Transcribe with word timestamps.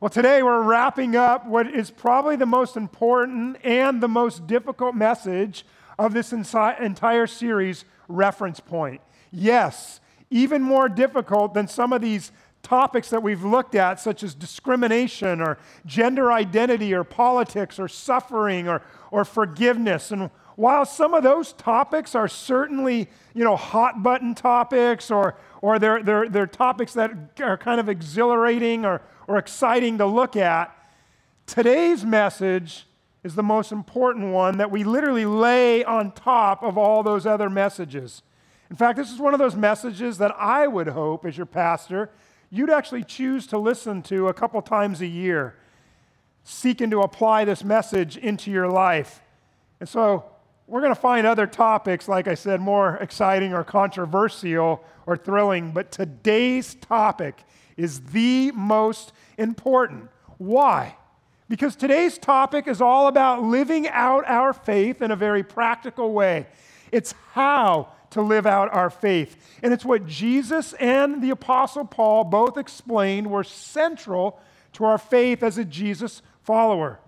Well, 0.00 0.10
today 0.10 0.44
we're 0.44 0.62
wrapping 0.62 1.16
up 1.16 1.44
what 1.44 1.74
is 1.74 1.90
probably 1.90 2.36
the 2.36 2.46
most 2.46 2.76
important 2.76 3.56
and 3.64 4.00
the 4.00 4.06
most 4.06 4.46
difficult 4.46 4.94
message 4.94 5.66
of 5.98 6.14
this 6.14 6.32
entire 6.32 7.26
series, 7.26 7.84
Reference 8.06 8.60
Point. 8.60 9.00
Yes, 9.32 9.98
even 10.30 10.62
more 10.62 10.88
difficult 10.88 11.52
than 11.52 11.66
some 11.66 11.92
of 11.92 12.00
these 12.00 12.30
topics 12.62 13.10
that 13.10 13.24
we've 13.24 13.42
looked 13.42 13.74
at, 13.74 13.98
such 13.98 14.22
as 14.22 14.36
discrimination 14.36 15.40
or 15.40 15.58
gender 15.84 16.30
identity 16.30 16.94
or 16.94 17.02
politics 17.02 17.80
or 17.80 17.88
suffering 17.88 18.68
or, 18.68 18.82
or 19.10 19.24
forgiveness. 19.24 20.12
And 20.12 20.30
while 20.54 20.86
some 20.86 21.12
of 21.12 21.24
those 21.24 21.54
topics 21.54 22.14
are 22.14 22.28
certainly, 22.28 23.08
you 23.34 23.42
know, 23.42 23.56
hot 23.56 24.04
button 24.04 24.36
topics 24.36 25.10
or, 25.10 25.36
or 25.60 25.80
they're, 25.80 26.04
they're, 26.04 26.28
they're 26.28 26.46
topics 26.46 26.92
that 26.92 27.10
are 27.40 27.58
kind 27.58 27.80
of 27.80 27.88
exhilarating 27.88 28.84
or, 28.84 29.02
or 29.28 29.36
exciting 29.36 29.98
to 29.98 30.06
look 30.06 30.34
at, 30.34 30.74
today's 31.46 32.04
message 32.04 32.86
is 33.22 33.34
the 33.34 33.42
most 33.42 33.70
important 33.70 34.32
one 34.32 34.56
that 34.56 34.70
we 34.70 34.82
literally 34.82 35.26
lay 35.26 35.84
on 35.84 36.10
top 36.12 36.62
of 36.62 36.78
all 36.78 37.02
those 37.02 37.26
other 37.26 37.50
messages. 37.50 38.22
In 38.70 38.76
fact, 38.76 38.96
this 38.96 39.12
is 39.12 39.18
one 39.18 39.34
of 39.34 39.38
those 39.38 39.54
messages 39.54 40.18
that 40.18 40.34
I 40.38 40.66
would 40.66 40.88
hope, 40.88 41.26
as 41.26 41.36
your 41.36 41.46
pastor, 41.46 42.10
you'd 42.50 42.70
actually 42.70 43.04
choose 43.04 43.46
to 43.48 43.58
listen 43.58 44.02
to 44.04 44.28
a 44.28 44.34
couple 44.34 44.60
times 44.62 45.02
a 45.02 45.06
year, 45.06 45.56
seeking 46.42 46.90
to 46.90 47.02
apply 47.02 47.44
this 47.44 47.62
message 47.62 48.16
into 48.16 48.50
your 48.50 48.68
life. 48.68 49.20
And 49.80 49.88
so 49.88 50.24
we're 50.66 50.80
going 50.80 50.94
to 50.94 51.00
find 51.00 51.26
other 51.26 51.46
topics, 51.46 52.08
like 52.08 52.28
I 52.28 52.34
said, 52.34 52.62
more 52.62 52.96
exciting 52.96 53.52
or 53.52 53.62
controversial 53.62 54.82
or 55.04 55.16
thrilling, 55.18 55.72
but 55.72 55.92
today's 55.92 56.74
topic 56.76 57.44
is 57.78 58.00
the 58.00 58.50
most 58.52 59.12
important. 59.38 60.10
Why? 60.36 60.96
Because 61.48 61.76
today's 61.76 62.18
topic 62.18 62.68
is 62.68 62.82
all 62.82 63.06
about 63.06 63.42
living 63.42 63.88
out 63.88 64.28
our 64.28 64.52
faith 64.52 65.00
in 65.00 65.10
a 65.10 65.16
very 65.16 65.42
practical 65.42 66.12
way. 66.12 66.46
It's 66.92 67.14
how 67.32 67.88
to 68.10 68.20
live 68.20 68.46
out 68.46 68.72
our 68.72 68.90
faith. 68.90 69.36
And 69.62 69.72
it's 69.72 69.84
what 69.84 70.06
Jesus 70.06 70.74
and 70.74 71.22
the 71.22 71.30
Apostle 71.30 71.84
Paul 71.84 72.24
both 72.24 72.58
explained 72.58 73.30
were 73.30 73.44
central 73.44 74.40
to 74.74 74.84
our 74.84 74.98
faith 74.98 75.42
as 75.42 75.56
a 75.56 75.64
Jesus 75.64 76.20
follower. 76.42 76.98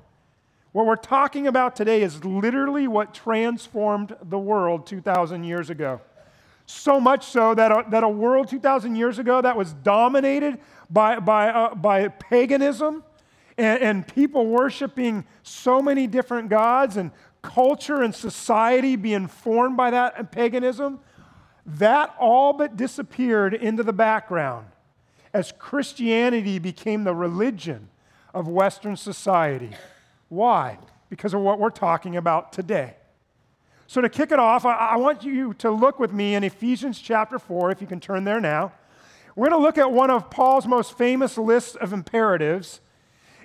What 0.73 0.86
we're 0.86 0.97
talking 0.97 1.47
about 1.47 1.75
today 1.75 2.02
is 2.02 2.25
literally 2.25 2.86
what 2.86 3.12
transformed 3.12 4.17
the 4.23 4.39
world 4.39 4.86
2,000 4.86 5.45
years 5.45 5.69
ago. 5.69 6.00
So 6.71 7.01
much 7.01 7.27
so 7.27 7.53
that 7.55 7.73
a, 7.73 7.85
that 7.91 8.05
a 8.05 8.09
world 8.09 8.49
2,000 8.49 8.95
years 8.95 9.19
ago 9.19 9.43
that 9.43 9.57
was 9.57 9.73
dominated 9.73 10.61
by, 10.89 11.19
by, 11.19 11.49
uh, 11.49 11.75
by 11.75 12.07
paganism 12.09 13.03
and, 13.59 13.83
and 13.83 14.07
people 14.07 14.47
worshiping 14.47 15.25
so 15.43 15.83
many 15.83 16.07
different 16.07 16.48
gods 16.48 16.97
and 16.97 17.11
culture 17.43 18.03
and 18.03 18.15
society 18.15 18.95
being 18.95 19.27
formed 19.27 19.77
by 19.77 19.91
that 19.91 20.31
paganism, 20.31 21.01
that 21.67 22.15
all 22.21 22.53
but 22.53 22.77
disappeared 22.77 23.53
into 23.53 23.83
the 23.83 23.93
background 23.93 24.67
as 25.35 25.53
Christianity 25.59 26.61
became 26.61 27.03
the 27.03 27.15
religion 27.15 27.89
of 28.33 28.47
Western 28.47 28.97
society. 28.97 29.71
Why? 30.29 30.79
Because 31.09 31.35
of 31.35 31.41
what 31.41 31.59
we're 31.59 31.71
talking 31.71 32.17
about 32.17 32.53
today. 32.53 32.95
So, 33.91 34.00
to 34.00 34.08
kick 34.08 34.30
it 34.30 34.38
off, 34.38 34.64
I, 34.64 34.74
I 34.74 34.96
want 34.98 35.24
you 35.24 35.52
to 35.55 35.69
look 35.69 35.98
with 35.98 36.12
me 36.12 36.36
in 36.36 36.44
Ephesians 36.44 37.00
chapter 37.00 37.41
4, 37.41 37.72
if 37.72 37.80
you 37.80 37.88
can 37.88 37.98
turn 37.98 38.22
there 38.22 38.41
now. 38.41 38.70
We're 39.34 39.48
going 39.48 39.60
to 39.60 39.66
look 39.66 39.78
at 39.78 39.91
one 39.91 40.10
of 40.10 40.30
Paul's 40.30 40.64
most 40.64 40.96
famous 40.96 41.36
lists 41.36 41.74
of 41.74 41.92
imperatives. 41.92 42.80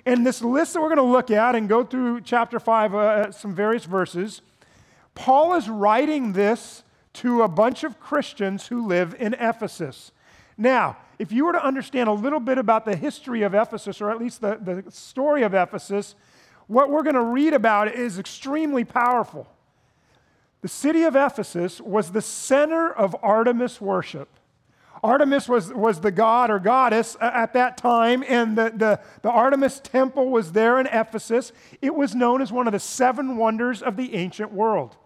And 0.04 0.24
this 0.24 0.42
list 0.42 0.74
that 0.74 0.80
we're 0.80 0.94
going 0.94 1.04
to 1.04 1.12
look 1.12 1.32
at 1.32 1.56
and 1.56 1.68
go 1.68 1.82
through 1.82 2.20
chapter 2.20 2.60
5, 2.60 2.94
uh, 2.94 3.32
some 3.32 3.56
various 3.56 3.86
verses, 3.86 4.40
Paul 5.16 5.54
is 5.54 5.68
writing 5.68 6.32
this 6.32 6.84
to 7.14 7.42
a 7.42 7.48
bunch 7.48 7.82
of 7.82 7.98
Christians 7.98 8.68
who 8.68 8.86
live 8.86 9.16
in 9.18 9.34
Ephesus. 9.34 10.12
Now, 10.56 10.96
if 11.18 11.32
you 11.32 11.44
were 11.44 11.54
to 11.54 11.66
understand 11.66 12.08
a 12.08 12.12
little 12.12 12.38
bit 12.38 12.58
about 12.58 12.84
the 12.84 12.94
history 12.94 13.42
of 13.42 13.52
Ephesus, 13.52 14.00
or 14.00 14.12
at 14.12 14.18
least 14.18 14.42
the, 14.42 14.60
the 14.62 14.92
story 14.92 15.42
of 15.42 15.54
Ephesus, 15.54 16.14
what 16.68 16.88
we're 16.88 17.02
going 17.02 17.16
to 17.16 17.24
read 17.24 17.52
about 17.52 17.92
is 17.92 18.20
extremely 18.20 18.84
powerful. 18.84 19.48
The 20.66 20.70
city 20.70 21.04
of 21.04 21.14
Ephesus 21.14 21.80
was 21.80 22.10
the 22.10 22.20
center 22.20 22.92
of 22.92 23.14
Artemis 23.22 23.80
worship. 23.80 24.28
Artemis 25.00 25.48
was, 25.48 25.72
was 25.72 26.00
the 26.00 26.10
god 26.10 26.50
or 26.50 26.58
goddess 26.58 27.16
at 27.20 27.52
that 27.52 27.76
time, 27.76 28.24
and 28.26 28.58
the, 28.58 28.72
the, 28.74 29.00
the 29.22 29.30
Artemis 29.30 29.78
temple 29.78 30.28
was 30.28 30.50
there 30.50 30.80
in 30.80 30.88
Ephesus. 30.88 31.52
It 31.80 31.94
was 31.94 32.16
known 32.16 32.42
as 32.42 32.50
one 32.50 32.66
of 32.66 32.72
the 32.72 32.80
seven 32.80 33.36
wonders 33.36 33.80
of 33.80 33.96
the 33.96 34.16
ancient 34.16 34.50
world. 34.50 34.96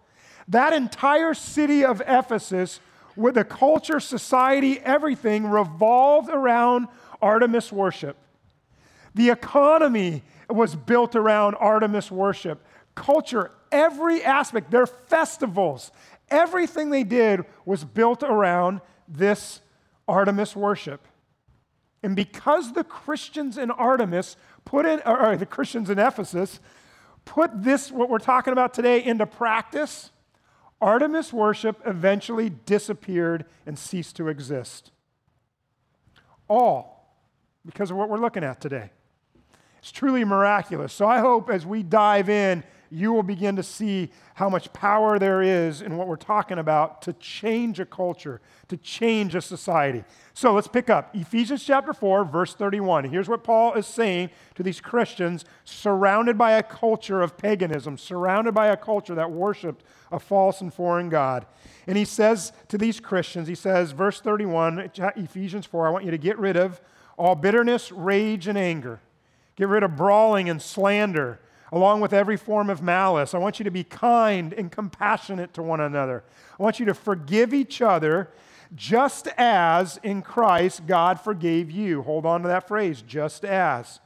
That 0.47 0.73
entire 0.73 1.35
city 1.35 1.85
of 1.85 2.01
Ephesus, 2.07 2.79
with 3.15 3.35
the 3.35 3.43
culture, 3.43 3.99
society, 3.99 4.79
everything, 4.79 5.45
revolved 5.45 6.29
around 6.29 6.87
Artemis 7.21 7.71
worship. 7.71 8.17
The 9.13 9.29
economy 9.29 10.23
was 10.49 10.75
built 10.75 11.15
around 11.15 11.53
Artemis 11.59 12.09
worship. 12.09 12.65
Culture, 12.95 13.51
every 13.71 14.23
aspect, 14.23 14.71
their 14.71 14.85
festivals, 14.85 15.91
everything 16.29 16.89
they 16.89 17.03
did 17.03 17.45
was 17.65 17.83
built 17.83 18.23
around 18.23 18.81
this 19.07 19.61
Artemis 20.07 20.55
worship. 20.55 21.07
And 22.03 22.15
because 22.15 22.73
the 22.73 22.83
Christians 22.83 23.57
in 23.57 23.71
Artemis 23.71 24.35
put 24.65 24.85
in, 24.85 25.01
or 25.05 25.35
the 25.37 25.45
Christians 25.45 25.89
in 25.89 25.99
Ephesus 25.99 26.59
put 27.25 27.63
this, 27.63 27.91
what 27.91 28.09
we're 28.09 28.17
talking 28.17 28.53
about 28.53 28.73
today, 28.73 29.03
into 29.03 29.25
practice, 29.25 30.11
Artemis 30.81 31.31
worship 31.31 31.79
eventually 31.85 32.49
disappeared 32.49 33.45
and 33.65 33.77
ceased 33.77 34.15
to 34.15 34.27
exist. 34.27 34.91
All 36.47 37.15
because 37.65 37.91
of 37.91 37.97
what 37.97 38.09
we're 38.09 38.17
looking 38.17 38.43
at 38.43 38.59
today. 38.59 38.89
It's 39.79 39.91
truly 39.91 40.23
miraculous. 40.25 40.93
So 40.93 41.07
I 41.07 41.19
hope 41.19 41.49
as 41.49 41.65
we 41.65 41.83
dive 41.83 42.29
in, 42.29 42.63
you 42.91 43.13
will 43.13 43.23
begin 43.23 43.55
to 43.55 43.63
see 43.63 44.11
how 44.35 44.49
much 44.49 44.71
power 44.73 45.17
there 45.17 45.41
is 45.41 45.81
in 45.81 45.97
what 45.97 46.07
we're 46.07 46.15
talking 46.15 46.59
about 46.59 47.01
to 47.03 47.13
change 47.13 47.79
a 47.79 47.85
culture, 47.85 48.41
to 48.67 48.77
change 48.77 49.33
a 49.33 49.41
society. 49.41 50.03
So 50.33 50.53
let's 50.53 50.67
pick 50.67 50.89
up 50.89 51.15
Ephesians 51.15 51.63
chapter 51.63 51.93
4, 51.93 52.25
verse 52.25 52.53
31. 52.53 53.05
Here's 53.05 53.29
what 53.29 53.43
Paul 53.43 53.73
is 53.73 53.87
saying 53.87 54.29
to 54.55 54.63
these 54.63 54.81
Christians 54.81 55.45
surrounded 55.63 56.37
by 56.37 56.51
a 56.53 56.63
culture 56.63 57.21
of 57.21 57.37
paganism, 57.37 57.97
surrounded 57.97 58.53
by 58.53 58.67
a 58.67 58.77
culture 58.77 59.15
that 59.15 59.31
worshiped 59.31 59.83
a 60.11 60.19
false 60.19 60.61
and 60.61 60.73
foreign 60.73 61.09
God. 61.09 61.45
And 61.87 61.97
he 61.97 62.05
says 62.05 62.51
to 62.67 62.77
these 62.77 62.99
Christians, 62.99 63.47
he 63.47 63.55
says, 63.55 63.91
verse 63.91 64.19
31, 64.19 64.91
Ephesians 65.15 65.65
4, 65.65 65.87
I 65.87 65.89
want 65.89 66.05
you 66.05 66.11
to 66.11 66.17
get 66.17 66.37
rid 66.37 66.57
of 66.57 66.81
all 67.17 67.35
bitterness, 67.35 67.91
rage, 67.91 68.47
and 68.47 68.57
anger 68.57 68.99
Get 69.55 69.67
rid 69.67 69.83
of 69.83 69.95
brawling 69.95 70.49
and 70.49 70.59
slander, 70.59 71.39
along 71.71 72.01
with 72.01 72.13
every 72.13 72.37
form 72.37 72.69
of 72.69 72.81
malice. 72.81 73.33
I 73.33 73.37
want 73.37 73.59
you 73.59 73.63
to 73.63 73.71
be 73.71 73.83
kind 73.83 74.53
and 74.53 74.71
compassionate 74.71 75.53
to 75.53 75.63
one 75.63 75.79
another. 75.79 76.23
I 76.59 76.63
want 76.63 76.79
you 76.79 76.85
to 76.87 76.93
forgive 76.93 77.53
each 77.53 77.81
other 77.81 78.29
just 78.75 79.27
as 79.37 79.99
in 80.03 80.21
Christ 80.21 80.85
God 80.87 81.19
forgave 81.19 81.71
you. 81.71 82.03
Hold 82.03 82.25
on 82.25 82.41
to 82.41 82.47
that 82.47 82.67
phrase, 82.67 83.01
just 83.01 83.43
as. 83.43 83.99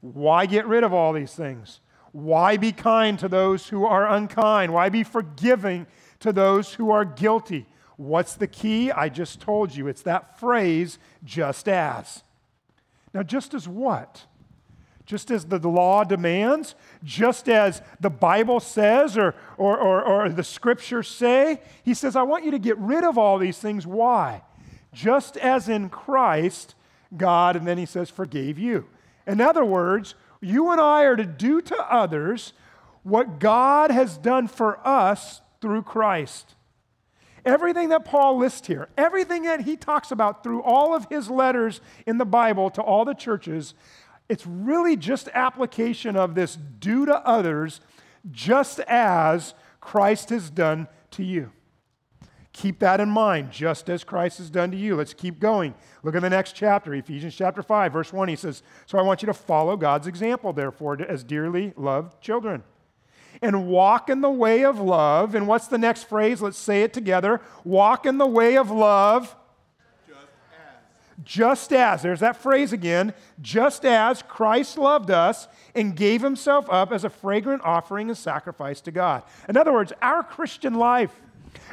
Why 0.00 0.46
get 0.46 0.66
rid 0.66 0.84
of 0.84 0.92
all 0.92 1.12
these 1.12 1.34
things? 1.34 1.80
Why 2.12 2.56
be 2.56 2.72
kind 2.72 3.18
to 3.18 3.28
those 3.28 3.68
who 3.68 3.84
are 3.84 4.08
unkind? 4.08 4.72
Why 4.72 4.88
be 4.88 5.02
forgiving 5.02 5.86
to 6.20 6.32
those 6.32 6.74
who 6.74 6.90
are 6.90 7.04
guilty? 7.04 7.66
What's 7.96 8.34
the 8.34 8.46
key? 8.46 8.92
I 8.92 9.08
just 9.08 9.40
told 9.40 9.74
you. 9.74 9.88
It's 9.88 10.02
that 10.02 10.38
phrase, 10.38 10.98
just 11.24 11.68
as. 11.68 12.22
Now, 13.12 13.22
just 13.24 13.54
as 13.54 13.66
what? 13.66 14.26
Just 15.08 15.30
as 15.30 15.46
the 15.46 15.58
law 15.58 16.04
demands, 16.04 16.74
just 17.02 17.48
as 17.48 17.80
the 17.98 18.10
Bible 18.10 18.60
says 18.60 19.16
or, 19.16 19.34
or, 19.56 19.78
or, 19.78 20.04
or, 20.04 20.28
the 20.28 20.44
scriptures 20.44 21.08
say. 21.08 21.62
He 21.82 21.94
says, 21.94 22.14
I 22.14 22.24
want 22.24 22.44
you 22.44 22.50
to 22.50 22.58
get 22.58 22.76
rid 22.76 23.04
of 23.04 23.16
all 23.16 23.38
these 23.38 23.56
things. 23.56 23.86
Why? 23.86 24.42
Just 24.92 25.38
as 25.38 25.66
in 25.66 25.88
Christ, 25.88 26.74
God, 27.16 27.56
and 27.56 27.66
then 27.66 27.78
he 27.78 27.86
says, 27.86 28.10
forgave 28.10 28.58
you. 28.58 28.84
In 29.26 29.40
other 29.40 29.64
words, 29.64 30.14
you 30.42 30.70
and 30.70 30.80
I 30.80 31.04
are 31.04 31.16
to 31.16 31.24
do 31.24 31.62
to 31.62 31.76
others 31.90 32.52
what 33.02 33.38
God 33.38 33.90
has 33.90 34.18
done 34.18 34.46
for 34.46 34.86
us 34.86 35.40
through 35.62 35.84
Christ. 35.84 36.54
Everything 37.46 37.88
that 37.88 38.04
Paul 38.04 38.36
lists 38.36 38.66
here, 38.66 38.90
everything 38.98 39.44
that 39.44 39.62
he 39.62 39.74
talks 39.74 40.10
about 40.10 40.42
through 40.42 40.62
all 40.62 40.94
of 40.94 41.06
his 41.08 41.30
letters 41.30 41.80
in 42.06 42.18
the 42.18 42.26
Bible 42.26 42.68
to 42.68 42.82
all 42.82 43.06
the 43.06 43.14
churches, 43.14 43.72
it's 44.28 44.46
really 44.46 44.96
just 44.96 45.28
application 45.34 46.16
of 46.16 46.34
this 46.34 46.56
do 46.56 47.06
to 47.06 47.16
others 47.26 47.80
just 48.30 48.80
as 48.80 49.54
Christ 49.80 50.30
has 50.30 50.50
done 50.50 50.88
to 51.12 51.24
you. 51.24 51.52
Keep 52.52 52.80
that 52.80 53.00
in 53.00 53.08
mind, 53.08 53.52
just 53.52 53.88
as 53.88 54.02
Christ 54.02 54.38
has 54.38 54.50
done 54.50 54.72
to 54.72 54.76
you. 54.76 54.96
Let's 54.96 55.14
keep 55.14 55.38
going. 55.38 55.74
Look 56.02 56.16
at 56.16 56.22
the 56.22 56.30
next 56.30 56.54
chapter, 56.56 56.92
Ephesians 56.92 57.36
chapter 57.36 57.62
5, 57.62 57.92
verse 57.92 58.12
1. 58.12 58.28
He 58.28 58.36
says, 58.36 58.62
So 58.86 58.98
I 58.98 59.02
want 59.02 59.22
you 59.22 59.26
to 59.26 59.34
follow 59.34 59.76
God's 59.76 60.08
example, 60.08 60.52
therefore, 60.52 61.00
as 61.00 61.22
dearly 61.22 61.72
loved 61.76 62.20
children. 62.20 62.64
And 63.40 63.68
walk 63.68 64.10
in 64.10 64.22
the 64.22 64.30
way 64.30 64.64
of 64.64 64.80
love. 64.80 65.36
And 65.36 65.46
what's 65.46 65.68
the 65.68 65.78
next 65.78 66.08
phrase? 66.08 66.42
Let's 66.42 66.58
say 66.58 66.82
it 66.82 66.92
together. 66.92 67.40
Walk 67.62 68.06
in 68.06 68.18
the 68.18 68.26
way 68.26 68.56
of 68.56 68.70
love. 68.72 69.36
Just 71.24 71.72
as. 71.72 72.02
There's 72.02 72.20
that 72.20 72.36
phrase 72.36 72.72
again. 72.72 73.12
Just 73.40 73.84
as 73.84 74.22
Christ 74.22 74.78
loved 74.78 75.10
us 75.10 75.48
and 75.74 75.96
gave 75.96 76.22
himself 76.22 76.66
up 76.70 76.92
as 76.92 77.04
a 77.04 77.10
fragrant 77.10 77.62
offering 77.64 78.08
and 78.08 78.16
sacrifice 78.16 78.80
to 78.82 78.90
God. 78.90 79.22
In 79.48 79.56
other 79.56 79.72
words, 79.72 79.92
our 80.00 80.22
Christian 80.22 80.74
life 80.74 81.12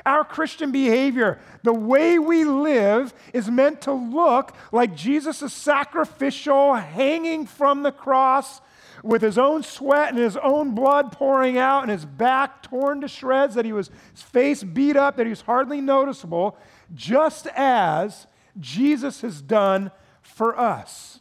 our 0.06 0.24
Christian 0.24 0.72
behavior, 0.72 1.40
the 1.64 1.74
way 1.74 2.20
we 2.20 2.44
live, 2.44 3.14
is 3.34 3.50
meant 3.50 3.82
to 3.82 3.92
look 3.92 4.56
like 4.72 4.96
Jesus' 4.96 5.52
sacrificial 5.54 6.76
hanging 6.76 7.46
from 7.46 7.84
the 7.84 7.92
cross 7.92 8.62
with 9.04 9.22
his 9.22 9.38
own 9.38 9.64
sweat 9.64 10.10
and 10.10 10.18
his 10.18 10.38
own 10.38 10.74
blood 10.74 11.12
pouring 11.12 11.58
out 11.58 11.84
and 11.84 11.92
his 11.92 12.06
back 12.06 12.64
torn 12.64 13.02
to 13.02 13.08
shreds, 13.08 13.56
that 13.56 13.66
he 13.66 13.74
was 13.74 13.90
his 14.12 14.22
face 14.22 14.64
beat 14.64 14.96
up, 14.96 15.18
that 15.18 15.26
he 15.26 15.32
was 15.32 15.42
hardly 15.42 15.82
noticeable, 15.82 16.58
just 16.94 17.48
as 17.56 18.28
Jesus 18.60 19.22
has 19.22 19.42
done 19.42 19.92
for 20.22 20.58
us. 20.58 21.20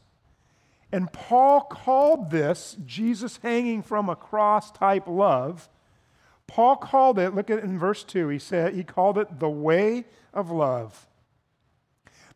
And 0.92 1.12
Paul 1.12 1.62
called 1.62 2.30
this 2.30 2.76
Jesus 2.84 3.38
hanging 3.42 3.82
from 3.82 4.08
a 4.08 4.16
cross 4.16 4.70
type 4.70 5.08
love 5.08 5.68
Paul 6.46 6.76
called 6.76 7.18
it, 7.18 7.34
look 7.34 7.50
at 7.50 7.58
it 7.58 7.64
in 7.64 7.78
verse 7.78 8.04
2, 8.04 8.28
he 8.28 8.38
said 8.38 8.74
he 8.74 8.84
called 8.84 9.18
it 9.18 9.40
the 9.40 9.48
way 9.48 10.04
of 10.32 10.50
love. 10.50 11.08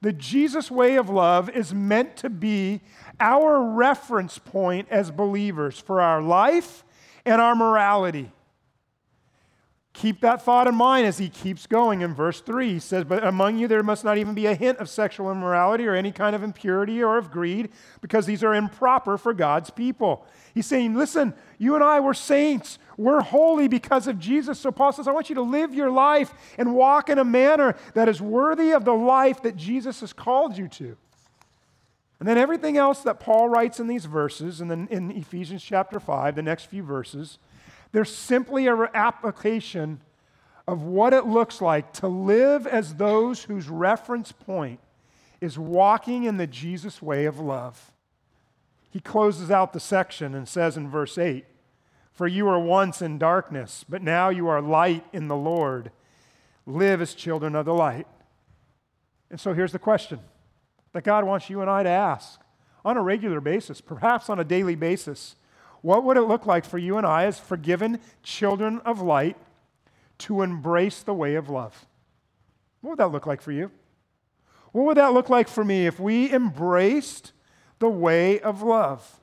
The 0.00 0.12
Jesus 0.12 0.70
way 0.70 0.96
of 0.96 1.10
love 1.10 1.50
is 1.50 1.74
meant 1.74 2.16
to 2.18 2.30
be 2.30 2.80
our 3.18 3.60
reference 3.60 4.38
point 4.38 4.88
as 4.90 5.10
believers 5.10 5.78
for 5.78 6.00
our 6.00 6.22
life 6.22 6.84
and 7.24 7.40
our 7.40 7.56
morality. 7.56 8.30
Keep 9.98 10.20
that 10.20 10.42
thought 10.42 10.68
in 10.68 10.76
mind 10.76 11.08
as 11.08 11.18
he 11.18 11.28
keeps 11.28 11.66
going 11.66 12.02
in 12.02 12.14
verse 12.14 12.40
3. 12.40 12.74
He 12.74 12.78
says, 12.78 13.02
But 13.02 13.26
among 13.26 13.58
you 13.58 13.66
there 13.66 13.82
must 13.82 14.04
not 14.04 14.16
even 14.16 14.32
be 14.32 14.46
a 14.46 14.54
hint 14.54 14.78
of 14.78 14.88
sexual 14.88 15.28
immorality 15.28 15.88
or 15.88 15.94
any 15.96 16.12
kind 16.12 16.36
of 16.36 16.44
impurity 16.44 17.02
or 17.02 17.18
of 17.18 17.32
greed, 17.32 17.70
because 18.00 18.24
these 18.24 18.44
are 18.44 18.54
improper 18.54 19.18
for 19.18 19.34
God's 19.34 19.70
people. 19.70 20.24
He's 20.54 20.66
saying, 20.66 20.94
Listen, 20.94 21.34
you 21.58 21.74
and 21.74 21.82
I 21.82 21.98
were 21.98 22.14
saints. 22.14 22.78
We're 22.96 23.22
holy 23.22 23.66
because 23.66 24.06
of 24.06 24.20
Jesus. 24.20 24.60
So 24.60 24.70
Paul 24.70 24.92
says, 24.92 25.08
I 25.08 25.12
want 25.12 25.30
you 25.30 25.34
to 25.34 25.42
live 25.42 25.74
your 25.74 25.90
life 25.90 26.32
and 26.56 26.76
walk 26.76 27.08
in 27.08 27.18
a 27.18 27.24
manner 27.24 27.74
that 27.94 28.08
is 28.08 28.22
worthy 28.22 28.70
of 28.70 28.84
the 28.84 28.94
life 28.94 29.42
that 29.42 29.56
Jesus 29.56 29.98
has 29.98 30.12
called 30.12 30.56
you 30.56 30.68
to. 30.68 30.96
And 32.20 32.28
then 32.28 32.38
everything 32.38 32.76
else 32.76 33.00
that 33.00 33.18
Paul 33.18 33.48
writes 33.48 33.80
in 33.80 33.88
these 33.88 34.04
verses, 34.04 34.60
and 34.60 34.70
then 34.70 34.86
in 34.92 35.10
Ephesians 35.10 35.64
chapter 35.64 35.98
5, 35.98 36.36
the 36.36 36.42
next 36.42 36.66
few 36.66 36.84
verses, 36.84 37.38
they're 37.92 38.04
simply 38.04 38.66
an 38.66 38.88
application 38.94 40.00
of 40.66 40.82
what 40.82 41.14
it 41.14 41.26
looks 41.26 41.62
like 41.62 41.92
to 41.94 42.08
live 42.08 42.66
as 42.66 42.94
those 42.94 43.44
whose 43.44 43.68
reference 43.68 44.32
point 44.32 44.80
is 45.40 45.58
walking 45.58 46.24
in 46.24 46.36
the 46.36 46.46
Jesus 46.46 47.00
way 47.00 47.24
of 47.24 47.40
love. 47.40 47.92
He 48.90 49.00
closes 49.00 49.50
out 49.50 49.72
the 49.72 49.80
section 49.80 50.34
and 50.34 50.48
says 50.48 50.76
in 50.76 50.90
verse 50.90 51.16
8, 51.16 51.44
For 52.12 52.26
you 52.26 52.46
were 52.46 52.58
once 52.58 53.00
in 53.00 53.18
darkness, 53.18 53.84
but 53.88 54.02
now 54.02 54.28
you 54.28 54.48
are 54.48 54.60
light 54.60 55.04
in 55.12 55.28
the 55.28 55.36
Lord. 55.36 55.90
Live 56.66 57.00
as 57.00 57.14
children 57.14 57.54
of 57.54 57.64
the 57.64 57.74
light. 57.74 58.06
And 59.30 59.40
so 59.40 59.54
here's 59.54 59.72
the 59.72 59.78
question 59.78 60.20
that 60.92 61.04
God 61.04 61.24
wants 61.24 61.48
you 61.48 61.60
and 61.60 61.70
I 61.70 61.82
to 61.82 61.88
ask 61.88 62.40
on 62.84 62.96
a 62.96 63.02
regular 63.02 63.40
basis, 63.40 63.80
perhaps 63.80 64.28
on 64.28 64.38
a 64.38 64.44
daily 64.44 64.74
basis. 64.74 65.36
What 65.88 66.04
would 66.04 66.18
it 66.18 66.24
look 66.24 66.44
like 66.44 66.66
for 66.66 66.76
you 66.76 66.98
and 66.98 67.06
I, 67.06 67.24
as 67.24 67.38
forgiven 67.38 68.00
children 68.22 68.82
of 68.84 69.00
light, 69.00 69.38
to 70.18 70.42
embrace 70.42 71.02
the 71.02 71.14
way 71.14 71.34
of 71.34 71.48
love? 71.48 71.86
What 72.82 72.90
would 72.90 72.98
that 72.98 73.10
look 73.10 73.26
like 73.26 73.40
for 73.40 73.52
you? 73.52 73.70
What 74.72 74.84
would 74.84 74.98
that 74.98 75.14
look 75.14 75.30
like 75.30 75.48
for 75.48 75.64
me 75.64 75.86
if 75.86 75.98
we 75.98 76.30
embraced 76.30 77.32
the 77.78 77.88
way 77.88 78.38
of 78.38 78.60
love? 78.60 79.18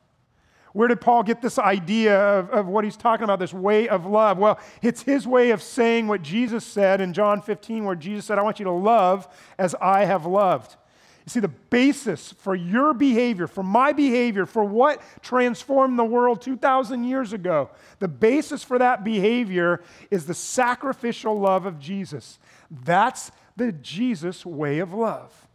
Where 0.74 0.88
did 0.88 1.02
Paul 1.02 1.22
get 1.22 1.40
this 1.40 1.60
idea 1.60 2.20
of, 2.20 2.50
of 2.50 2.66
what 2.66 2.84
he's 2.84 2.98
talking 2.98 3.26
about, 3.26 3.38
this 3.38 3.54
way 3.54 3.88
of 3.88 4.08
love? 4.08 4.40
Well, 4.40 4.60
it's 4.82 5.04
his 5.04 5.28
way 5.28 5.52
of 5.52 5.62
saying 5.62 6.08
what 6.08 6.24
Jesus 6.24 6.66
said 6.66 7.00
in 7.00 7.14
John 7.14 7.44
15, 7.44 7.86
where 7.86 7.96
Jesus 7.96 8.26
said, 8.26 8.40
I 8.40 8.42
want 8.42 8.58
you 8.58 8.66
to 8.66 8.72
love 8.72 9.28
as 9.60 9.76
I 9.76 10.06
have 10.06 10.26
loved. 10.26 10.78
You 11.26 11.32
see, 11.32 11.40
the 11.40 11.48
basis 11.48 12.32
for 12.34 12.54
your 12.54 12.94
behavior, 12.94 13.48
for 13.48 13.64
my 13.64 13.94
behavior, 13.94 14.46
for 14.46 14.64
what 14.64 15.02
transformed 15.24 15.98
the 15.98 16.04
world 16.04 16.40
2,000 16.42 17.04
years 17.04 17.34
ago, 17.34 17.72
the 17.98 18.08
basis 18.08 18.64
for 18.64 18.78
that 18.78 19.04
behavior 19.04 19.82
is 20.12 20.28
the 20.28 20.36
sacrificial 20.36 21.40
love 21.40 21.66
of 21.66 21.80
Jesus. 21.80 22.38
That's 22.70 23.32
the 23.56 23.72
Jesus 23.72 24.46
way 24.46 24.78
of 24.80 24.94
love. 24.94 25.48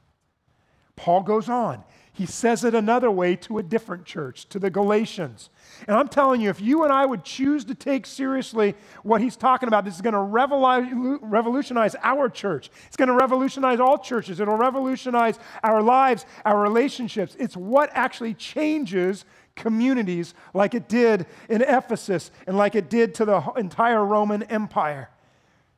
Paul 0.96 1.22
goes 1.22 1.48
on. 1.48 1.84
He 2.20 2.26
says 2.26 2.64
it 2.64 2.74
another 2.74 3.10
way 3.10 3.34
to 3.36 3.56
a 3.56 3.62
different 3.62 4.04
church, 4.04 4.46
to 4.50 4.58
the 4.58 4.68
Galatians. 4.68 5.48
And 5.88 5.96
I'm 5.96 6.06
telling 6.06 6.42
you, 6.42 6.50
if 6.50 6.60
you 6.60 6.84
and 6.84 6.92
I 6.92 7.06
would 7.06 7.24
choose 7.24 7.64
to 7.64 7.74
take 7.74 8.04
seriously 8.04 8.74
what 9.02 9.22
he's 9.22 9.36
talking 9.36 9.68
about, 9.68 9.86
this 9.86 9.94
is 9.94 10.02
going 10.02 10.12
to 10.12 11.18
revolutionize 11.22 11.96
our 12.02 12.28
church. 12.28 12.70
It's 12.88 12.96
going 12.98 13.08
to 13.08 13.14
revolutionize 13.14 13.80
all 13.80 13.96
churches. 13.96 14.38
It'll 14.38 14.58
revolutionize 14.58 15.38
our 15.62 15.80
lives, 15.80 16.26
our 16.44 16.60
relationships. 16.60 17.34
It's 17.38 17.56
what 17.56 17.88
actually 17.94 18.34
changes 18.34 19.24
communities 19.56 20.34
like 20.52 20.74
it 20.74 20.90
did 20.90 21.24
in 21.48 21.62
Ephesus 21.62 22.30
and 22.46 22.54
like 22.54 22.74
it 22.74 22.90
did 22.90 23.14
to 23.14 23.24
the 23.24 23.40
entire 23.56 24.04
Roman 24.04 24.42
Empire. 24.42 25.08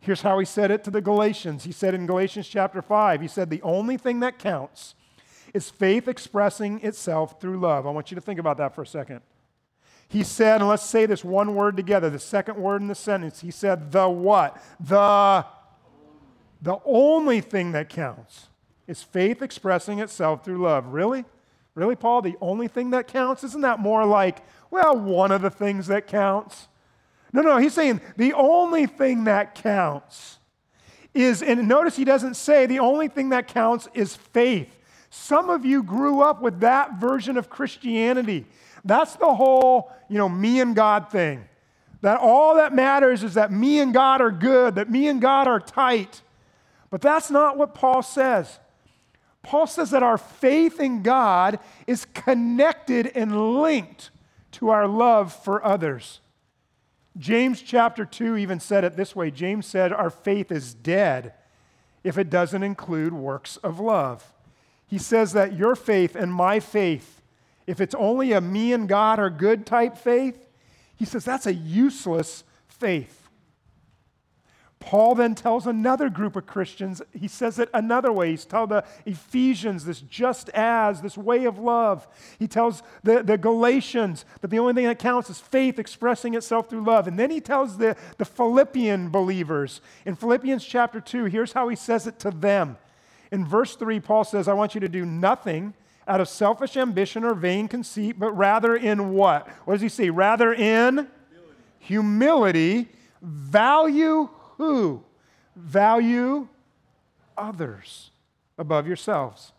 Here's 0.00 0.22
how 0.22 0.40
he 0.40 0.44
said 0.44 0.72
it 0.72 0.82
to 0.82 0.90
the 0.90 1.00
Galatians. 1.00 1.62
He 1.62 1.70
said 1.70 1.94
in 1.94 2.04
Galatians 2.04 2.48
chapter 2.48 2.82
5, 2.82 3.20
he 3.20 3.28
said, 3.28 3.48
The 3.48 3.62
only 3.62 3.96
thing 3.96 4.18
that 4.18 4.40
counts 4.40 4.96
is 5.54 5.70
faith 5.70 6.08
expressing 6.08 6.80
itself 6.80 7.40
through 7.40 7.60
love. 7.60 7.86
I 7.86 7.90
want 7.90 8.10
you 8.10 8.14
to 8.14 8.20
think 8.20 8.40
about 8.40 8.56
that 8.58 8.74
for 8.74 8.82
a 8.82 8.86
second. 8.86 9.20
He 10.08 10.22
said, 10.22 10.60
and 10.60 10.68
let's 10.68 10.84
say 10.84 11.06
this 11.06 11.24
one 11.24 11.54
word 11.54 11.76
together, 11.76 12.10
the 12.10 12.18
second 12.18 12.56
word 12.56 12.82
in 12.82 12.88
the 12.88 12.94
sentence. 12.94 13.40
He 13.40 13.50
said, 13.50 13.92
the 13.92 14.08
what? 14.08 14.62
The, 14.78 15.46
the 16.60 16.76
only 16.84 17.40
thing 17.40 17.72
that 17.72 17.88
counts 17.88 18.48
is 18.86 19.02
faith 19.02 19.40
expressing 19.40 20.00
itself 20.00 20.44
through 20.44 20.58
love. 20.62 20.88
Really? 20.88 21.24
Really, 21.74 21.96
Paul? 21.96 22.20
The 22.20 22.36
only 22.42 22.68
thing 22.68 22.90
that 22.90 23.08
counts? 23.08 23.42
Isn't 23.42 23.62
that 23.62 23.78
more 23.78 24.04
like, 24.04 24.42
well, 24.70 24.96
one 24.96 25.32
of 25.32 25.40
the 25.40 25.50
things 25.50 25.86
that 25.86 26.06
counts? 26.06 26.68
No, 27.32 27.40
no, 27.40 27.56
he's 27.56 27.72
saying 27.72 28.02
the 28.18 28.34
only 28.34 28.84
thing 28.84 29.24
that 29.24 29.54
counts 29.54 30.38
is, 31.14 31.42
and 31.42 31.66
notice 31.66 31.96
he 31.96 32.04
doesn't 32.04 32.34
say 32.34 32.66
the 32.66 32.80
only 32.80 33.08
thing 33.08 33.30
that 33.30 33.48
counts 33.48 33.88
is 33.94 34.16
faith. 34.16 34.78
Some 35.14 35.50
of 35.50 35.66
you 35.66 35.82
grew 35.82 36.22
up 36.22 36.40
with 36.40 36.60
that 36.60 36.98
version 36.98 37.36
of 37.36 37.50
Christianity. 37.50 38.46
That's 38.82 39.14
the 39.16 39.34
whole, 39.34 39.92
you 40.08 40.16
know, 40.16 40.26
me 40.26 40.58
and 40.58 40.74
God 40.74 41.10
thing. 41.10 41.44
That 42.00 42.18
all 42.18 42.54
that 42.54 42.74
matters 42.74 43.22
is 43.22 43.34
that 43.34 43.52
me 43.52 43.80
and 43.80 43.92
God 43.92 44.22
are 44.22 44.30
good, 44.30 44.76
that 44.76 44.90
me 44.90 45.08
and 45.08 45.20
God 45.20 45.46
are 45.48 45.60
tight. 45.60 46.22
But 46.88 47.02
that's 47.02 47.30
not 47.30 47.58
what 47.58 47.74
Paul 47.74 48.00
says. 48.00 48.58
Paul 49.42 49.66
says 49.66 49.90
that 49.90 50.02
our 50.02 50.16
faith 50.16 50.80
in 50.80 51.02
God 51.02 51.58
is 51.86 52.06
connected 52.14 53.08
and 53.14 53.60
linked 53.60 54.10
to 54.52 54.70
our 54.70 54.88
love 54.88 55.30
for 55.30 55.62
others. 55.62 56.20
James 57.18 57.60
chapter 57.60 58.06
2 58.06 58.38
even 58.38 58.58
said 58.60 58.82
it 58.82 58.96
this 58.96 59.14
way 59.14 59.30
James 59.30 59.66
said, 59.66 59.92
Our 59.92 60.08
faith 60.08 60.50
is 60.50 60.72
dead 60.72 61.34
if 62.02 62.16
it 62.16 62.30
doesn't 62.30 62.62
include 62.62 63.12
works 63.12 63.58
of 63.58 63.78
love. 63.78 64.32
He 64.92 64.98
says 64.98 65.32
that 65.32 65.56
your 65.56 65.74
faith 65.74 66.14
and 66.14 66.30
my 66.30 66.60
faith, 66.60 67.22
if 67.66 67.80
it's 67.80 67.94
only 67.94 68.32
a 68.32 68.42
me 68.42 68.74
and 68.74 68.86
God 68.86 69.18
are 69.18 69.30
good 69.30 69.64
type 69.64 69.96
faith, 69.96 70.46
he 70.94 71.06
says 71.06 71.24
that's 71.24 71.46
a 71.46 71.54
useless 71.54 72.44
faith. 72.68 73.30
Paul 74.80 75.14
then 75.14 75.34
tells 75.34 75.66
another 75.66 76.10
group 76.10 76.36
of 76.36 76.44
Christians, 76.44 77.00
he 77.18 77.26
says 77.26 77.58
it 77.58 77.70
another 77.72 78.12
way. 78.12 78.32
He's 78.32 78.44
telling 78.44 78.68
the 78.68 78.84
Ephesians 79.06 79.86
this 79.86 80.02
just 80.02 80.50
as, 80.50 81.00
this 81.00 81.16
way 81.16 81.46
of 81.46 81.58
love. 81.58 82.06
He 82.38 82.46
tells 82.46 82.82
the, 83.02 83.22
the 83.22 83.38
Galatians 83.38 84.26
that 84.42 84.48
the 84.48 84.58
only 84.58 84.74
thing 84.74 84.84
that 84.84 84.98
counts 84.98 85.30
is 85.30 85.40
faith 85.40 85.78
expressing 85.78 86.34
itself 86.34 86.68
through 86.68 86.84
love. 86.84 87.08
And 87.08 87.18
then 87.18 87.30
he 87.30 87.40
tells 87.40 87.78
the, 87.78 87.96
the 88.18 88.26
Philippian 88.26 89.08
believers 89.08 89.80
in 90.04 90.16
Philippians 90.16 90.62
chapter 90.62 91.00
2, 91.00 91.24
here's 91.24 91.54
how 91.54 91.68
he 91.68 91.76
says 91.76 92.06
it 92.06 92.18
to 92.18 92.30
them. 92.30 92.76
In 93.32 93.46
verse 93.46 93.74
3, 93.76 93.98
Paul 93.98 94.24
says, 94.24 94.46
I 94.46 94.52
want 94.52 94.74
you 94.74 94.80
to 94.82 94.88
do 94.88 95.06
nothing 95.06 95.72
out 96.06 96.20
of 96.20 96.28
selfish 96.28 96.76
ambition 96.76 97.24
or 97.24 97.32
vain 97.32 97.66
conceit, 97.66 98.18
but 98.18 98.30
rather 98.32 98.76
in 98.76 99.14
what? 99.14 99.48
What 99.64 99.74
does 99.74 99.80
he 99.80 99.88
say? 99.88 100.10
Rather 100.10 100.52
in 100.52 101.08
humility, 101.78 102.88
humility 102.88 102.88
value 103.22 104.28
who? 104.58 105.02
Value 105.56 106.48
others 107.36 108.10
above 108.58 108.86
yourselves, 108.86 109.52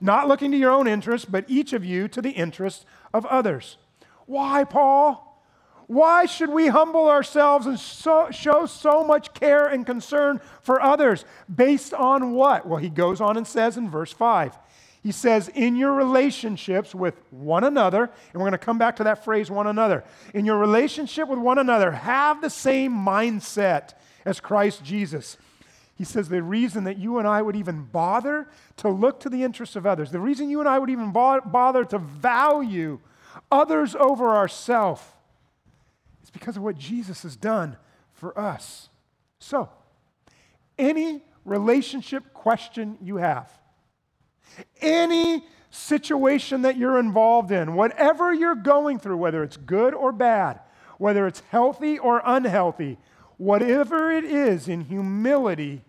not 0.00 0.26
looking 0.26 0.50
to 0.50 0.56
your 0.56 0.72
own 0.72 0.88
interest, 0.88 1.30
but 1.30 1.44
each 1.46 1.72
of 1.72 1.84
you 1.84 2.08
to 2.08 2.20
the 2.20 2.30
interest 2.30 2.84
of 3.14 3.24
others. 3.26 3.76
Why, 4.26 4.64
Paul? 4.64 5.29
Why 5.90 6.26
should 6.26 6.50
we 6.50 6.68
humble 6.68 7.08
ourselves 7.08 7.66
and 7.66 7.76
so, 7.76 8.30
show 8.30 8.64
so 8.66 9.02
much 9.02 9.34
care 9.34 9.66
and 9.66 9.84
concern 9.84 10.40
for 10.62 10.80
others? 10.80 11.24
Based 11.52 11.92
on 11.92 12.30
what? 12.30 12.64
Well, 12.64 12.78
he 12.78 12.88
goes 12.88 13.20
on 13.20 13.36
and 13.36 13.44
says 13.44 13.76
in 13.76 13.90
verse 13.90 14.12
5 14.12 14.56
he 15.02 15.10
says, 15.12 15.48
in 15.48 15.76
your 15.76 15.94
relationships 15.94 16.94
with 16.94 17.14
one 17.30 17.64
another, 17.64 18.02
and 18.02 18.34
we're 18.34 18.40
going 18.40 18.52
to 18.52 18.58
come 18.58 18.76
back 18.78 18.96
to 18.96 19.04
that 19.04 19.24
phrase, 19.24 19.50
one 19.50 19.66
another. 19.66 20.04
In 20.34 20.44
your 20.44 20.58
relationship 20.58 21.26
with 21.26 21.38
one 21.38 21.58
another, 21.58 21.90
have 21.90 22.42
the 22.42 22.50
same 22.50 22.92
mindset 22.92 23.94
as 24.26 24.40
Christ 24.40 24.84
Jesus. 24.84 25.38
He 25.96 26.04
says, 26.04 26.28
the 26.28 26.42
reason 26.42 26.84
that 26.84 26.98
you 26.98 27.18
and 27.18 27.26
I 27.26 27.40
would 27.40 27.56
even 27.56 27.84
bother 27.84 28.46
to 28.76 28.90
look 28.90 29.20
to 29.20 29.30
the 29.30 29.42
interests 29.42 29.74
of 29.74 29.86
others, 29.86 30.10
the 30.10 30.20
reason 30.20 30.50
you 30.50 30.60
and 30.60 30.68
I 30.68 30.78
would 30.78 30.90
even 30.90 31.12
bother 31.12 31.84
to 31.86 31.98
value 31.98 33.00
others 33.50 33.96
over 33.96 34.36
ourselves, 34.36 35.00
is 36.30 36.38
because 36.38 36.56
of 36.56 36.62
what 36.62 36.78
Jesus 36.78 37.22
has 37.22 37.36
done 37.36 37.76
for 38.12 38.38
us. 38.38 38.88
So, 39.38 39.68
any 40.78 41.22
relationship 41.44 42.32
question 42.32 42.98
you 43.02 43.16
have, 43.16 43.50
any 44.80 45.44
situation 45.70 46.62
that 46.62 46.76
you're 46.76 46.98
involved 46.98 47.52
in, 47.52 47.74
whatever 47.74 48.32
you're 48.32 48.54
going 48.54 48.98
through, 48.98 49.16
whether 49.16 49.42
it's 49.42 49.56
good 49.56 49.94
or 49.94 50.12
bad, 50.12 50.60
whether 50.98 51.26
it's 51.26 51.40
healthy 51.50 51.98
or 51.98 52.22
unhealthy, 52.24 52.98
whatever 53.36 54.10
it 54.10 54.24
is 54.24 54.68
in 54.68 54.82
humility, 54.82 55.82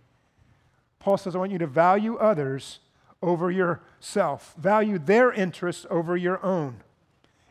Paul 1.00 1.17
says, 1.17 1.36
I 1.36 1.39
want 1.39 1.51
you 1.51 1.57
to 1.57 1.67
value 1.67 2.15
others 2.17 2.79
over 3.21 3.51
yourself, 3.51 4.53
value 4.57 4.98
their 4.98 5.31
interests 5.31 5.86
over 5.89 6.15
your 6.15 6.43
own. 6.45 6.77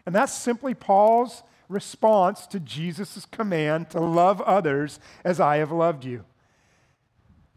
And 0.07 0.15
that's 0.15 0.33
simply 0.33 0.75
Paul's 0.75 1.43
response 1.71 2.47
to 2.49 2.61
Jesus' 2.61 3.27
command 3.31 3.91
to 3.91 4.01
love 4.01 4.41
others 4.43 4.99
as 5.25 5.41
I 5.41 5.59
have 5.59 5.71
loved 5.71 6.05
you. 6.05 6.25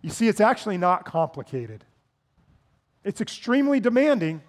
You 0.01 0.11
see, 0.11 0.27
it's 0.27 0.39
actually 0.39 0.77
not 0.77 1.03
complicated. 1.03 1.83
It's 3.03 3.21
extremely 3.21 3.79
demanding. 3.79 4.41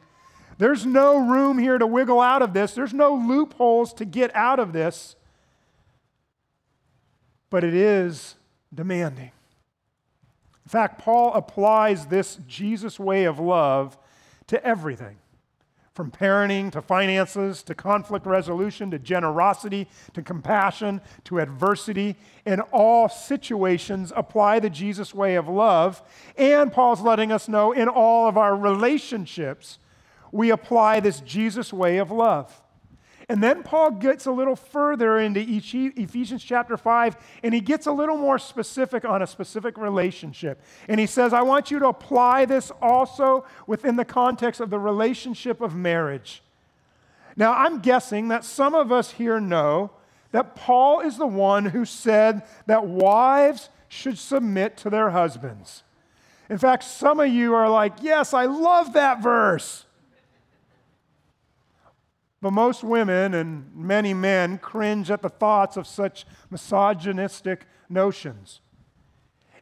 There's 0.59 0.85
no 0.85 1.19
room 1.19 1.59
here 1.59 1.79
to 1.79 1.87
wiggle 1.87 2.21
out 2.21 2.43
of 2.43 2.53
this, 2.53 2.75
there's 2.75 2.95
no 2.95 3.15
loopholes 3.15 3.93
to 3.95 4.05
get 4.05 4.35
out 4.37 4.61
of 4.61 4.73
this. 4.73 5.17
But 7.51 7.65
it 7.65 7.75
is 7.75 8.35
demanding. 8.73 9.31
In 10.65 10.69
fact, 10.69 10.99
Paul 10.99 11.33
applies 11.35 12.07
this 12.07 12.39
Jesus 12.47 12.99
way 12.99 13.25
of 13.25 13.39
love 13.39 13.97
to 14.49 14.65
everything 14.65 15.19
from 15.95 16.11
parenting 16.11 16.73
to 16.73 16.83
finances 16.83 17.63
to 17.63 17.75
conflict 17.75 18.27
resolution 18.27 18.91
to 18.91 18.99
generosity 18.99 19.89
to 20.13 20.23
compassion 20.23 21.01
to 21.23 21.39
adversity. 21.39 22.17
In 22.45 22.61
all 22.73 23.09
situations, 23.09 24.13
apply 24.17 24.59
the 24.59 24.71
Jesus 24.71 25.15
way 25.15 25.37
of 25.37 25.49
love. 25.49 26.03
And 26.37 26.73
Paul's 26.73 27.01
letting 27.01 27.31
us 27.31 27.49
know 27.49 27.73
in 27.73 27.89
all 27.89 28.29
of 28.29 28.37
our 28.37 28.57
relationships, 28.57 29.79
we 30.33 30.51
apply 30.51 30.99
this 30.99 31.21
Jesus 31.21 31.73
way 31.73 31.99
of 31.99 32.11
love. 32.11 32.64
And 33.29 33.43
then 33.43 33.63
Paul 33.63 33.93
gets 33.93 34.27
a 34.27 34.31
little 34.31 34.57
further 34.57 35.19
into 35.19 35.41
Ephesians 35.41 36.45
chapter 36.45 36.77
5, 36.77 37.17
and 37.43 37.55
he 37.55 37.61
gets 37.61 37.87
a 37.87 37.93
little 37.93 38.19
more 38.19 38.39
specific 38.39 39.05
on 39.05 39.23
a 39.23 39.27
specific 39.27 39.79
relationship. 39.79 40.61
And 40.89 41.01
he 41.01 41.07
says, 41.07 41.33
I 41.33 41.43
want 41.43 41.71
you 41.71 41.79
to 41.79 41.89
apply 41.89 42.45
this 42.45 42.71
also 42.83 43.47
within 43.67 43.97
the 43.97 44.05
context 44.05 44.61
of 44.61 44.69
the 44.71 44.79
relationship 44.79 45.61
of 45.61 45.75
marriage. 45.75 46.43
Now, 47.37 47.53
I'm 47.55 47.81
guessing 47.81 48.29
that 48.29 48.45
some 48.45 48.75
of 48.75 48.93
us 48.93 49.13
here 49.13 49.41
know 49.41 49.91
that 50.33 50.55
Paul 50.55 51.01
is 51.01 51.17
the 51.17 51.27
one 51.27 51.67
who 51.67 51.85
said 51.85 52.43
that 52.67 52.87
wives 52.87 53.71
should 53.89 54.19
submit 54.19 54.77
to 54.79 54.91
their 54.91 55.11
husbands. 55.11 55.83
In 56.51 56.59
fact, 56.59 56.85
some 56.85 57.21
of 57.21 57.29
you 57.29 57.55
are 57.55 57.69
like, 57.71 57.95
Yes, 58.03 58.35
I 58.35 58.47
love 58.47 58.93
that 58.93 59.23
verse. 59.23 59.87
But 62.45 62.53
most 62.53 62.85
women 62.85 63.33
and 63.33 63.75
many 63.75 64.13
men 64.13 64.59
cringe 64.59 65.11
at 65.11 65.23
the 65.23 65.31
thoughts 65.31 65.79
of 65.79 65.87
such 65.87 66.27
misogynistic 66.51 67.65
notions. 67.89 68.61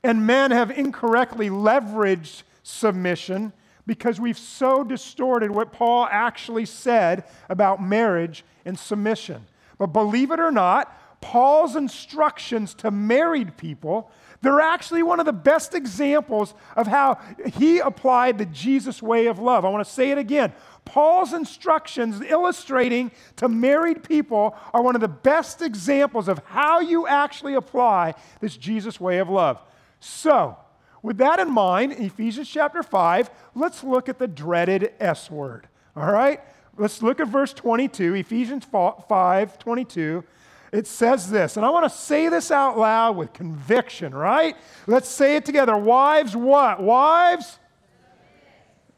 And 0.03 0.27
men 0.27 0.51
have 0.51 0.73
incorrectly 0.73 1.49
leveraged 1.49 2.43
submission 2.65 3.53
because 3.87 4.19
we've 4.19 4.37
so 4.37 4.83
distorted 4.83 5.53
what 5.53 5.73
Paul 5.73 6.09
actually 6.11 6.67
said 6.67 7.23
about 7.49 7.81
marriage 7.81 8.45
and 8.65 8.77
submission. 8.77 9.47
But 9.79 9.93
believe 9.93 10.33
it 10.33 10.41
or 10.41 10.51
not, 10.51 11.21
Paul's 11.21 11.77
instructions 11.77 12.75
to 12.75 12.91
married 12.91 13.57
people, 13.57 14.11
they're 14.43 14.61
actually 14.61 15.05
one 15.05 15.21
of 15.21 15.27
the 15.27 15.33
best 15.33 15.73
examples 15.73 16.53
of 16.77 16.89
how 16.89 17.21
he 17.55 17.79
applied 17.79 18.39
the 18.39 18.47
Jesus 18.47 19.01
way 19.01 19.27
of 19.27 19.39
love. 19.39 19.65
I 19.65 19.69
want 19.69 19.87
to 19.87 19.93
say 19.93 20.11
it 20.11 20.19
again. 20.19 20.53
Paul's 20.85 21.33
instructions 21.33 22.21
illustrating 22.21 23.13
to 23.37 23.49
married 23.49 24.03
people 24.03 24.57
are 24.75 24.83
one 24.83 24.95
of 24.95 25.01
the 25.01 25.09
best 25.09 25.63
examples 25.63 26.29
of 26.29 26.41
how 26.47 26.81
you 26.81 27.07
actually 27.07 27.55
apply 27.55 28.15
this 28.41 28.57
Jesus 28.57 29.01
way 29.01 29.19
of 29.19 29.29
love. 29.29 29.61
So, 30.01 30.57
with 31.03 31.19
that 31.19 31.41
in 31.41 31.51
mind, 31.51 31.93
Ephesians 31.93 32.49
chapter 32.49 32.83
5, 32.83 33.31
let's 33.55 33.83
look 33.83 34.09
at 34.09 34.19
the 34.19 34.29
dreaded 34.29 34.93
S 35.01 35.31
word. 35.31 35.69
All 35.97 36.11
right? 36.11 36.41
Let's 36.77 37.03
look 37.03 37.21
at 37.21 37.29
verse 37.29 37.53
22, 37.53 38.15
Ephesians 38.15 38.65
5 38.65 39.59
22. 39.59 40.25
It 40.73 40.87
says 40.87 41.31
this, 41.31 41.59
and 41.59 41.67
I 41.67 41.71
want 41.71 41.85
to 41.85 41.91
say 41.97 42.31
this 42.31 42.51
out 42.51 42.79
loud 42.79 43.17
with 43.17 43.35
conviction, 43.35 44.15
right? 44.15 44.57
Let's 44.87 45.09
say 45.09 45.37
it 45.37 45.45
together. 45.45 45.77
Wives, 45.77 46.35
what? 46.35 46.83
Wives? 46.83 47.59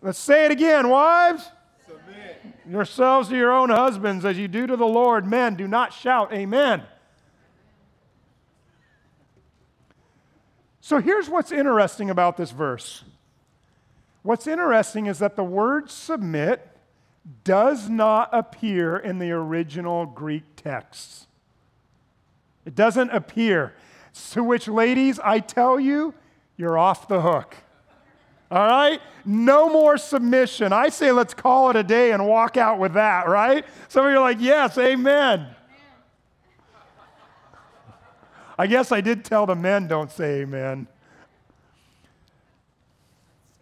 Let's 0.01 0.21
say 0.21 0.45
it 0.45 0.53
again. 0.53 0.89
Wives? 0.89 1.51
Yourselves 2.69 3.29
to 3.29 3.37
your 3.37 3.53
own 3.53 3.71
husbands 3.71 4.25
as 4.25 4.39
you 4.39 4.49
do 4.49 4.67
to 4.67 4.77
the 4.77 4.87
Lord. 4.87 5.27
Men, 5.27 5.55
do 5.55 5.69
not 5.69 5.93
shout, 5.93 6.33
Amen. 6.33 6.83
So 10.81 10.99
here's 10.99 11.31
what's 11.31 11.51
interesting 11.51 12.11
about 12.11 12.37
this 12.37 12.51
verse. 12.51 13.05
What's 14.23 14.47
interesting 14.47 15.07
is 15.07 15.19
that 15.19 15.35
the 15.35 15.45
word 15.45 15.91
submit 15.91 16.67
does 17.43 17.89
not 17.89 18.29
appear 18.33 18.97
in 18.97 19.19
the 19.19 19.31
original 19.31 20.05
Greek 20.05 20.43
texts. 20.57 21.27
It 22.67 22.75
doesn't 22.75 23.11
appear. 23.11 23.75
To 24.33 24.45
which, 24.45 24.69
ladies, 24.69 25.19
I 25.21 25.41
tell 25.41 25.81
you, 25.81 26.15
you're 26.57 26.79
off 26.79 27.09
the 27.09 27.23
hook. 27.23 27.57
All 28.55 28.65
right? 28.69 29.01
No 29.25 29.69
more 29.69 29.99
submission. 29.99 30.73
I 30.73 30.89
say 30.89 31.11
let's 31.11 31.35
call 31.35 31.71
it 31.71 31.77
a 31.77 31.83
day 31.83 32.13
and 32.13 32.25
walk 32.25 32.57
out 32.57 32.79
with 32.79 32.93
that, 32.93 33.27
right? 33.27 33.67
Some 33.89 34.07
of 34.07 34.13
you 34.13 34.19
are 34.19 34.21
like, 34.21 34.37
yes, 34.41 34.79
amen. 34.79 35.49
I 38.57 38.69
guess 38.69 38.93
I 38.93 39.01
did 39.01 39.25
tell 39.25 39.45
the 39.45 39.57
men 39.57 39.89
don't 39.89 40.09
say 40.09 40.43
amen. 40.43 40.87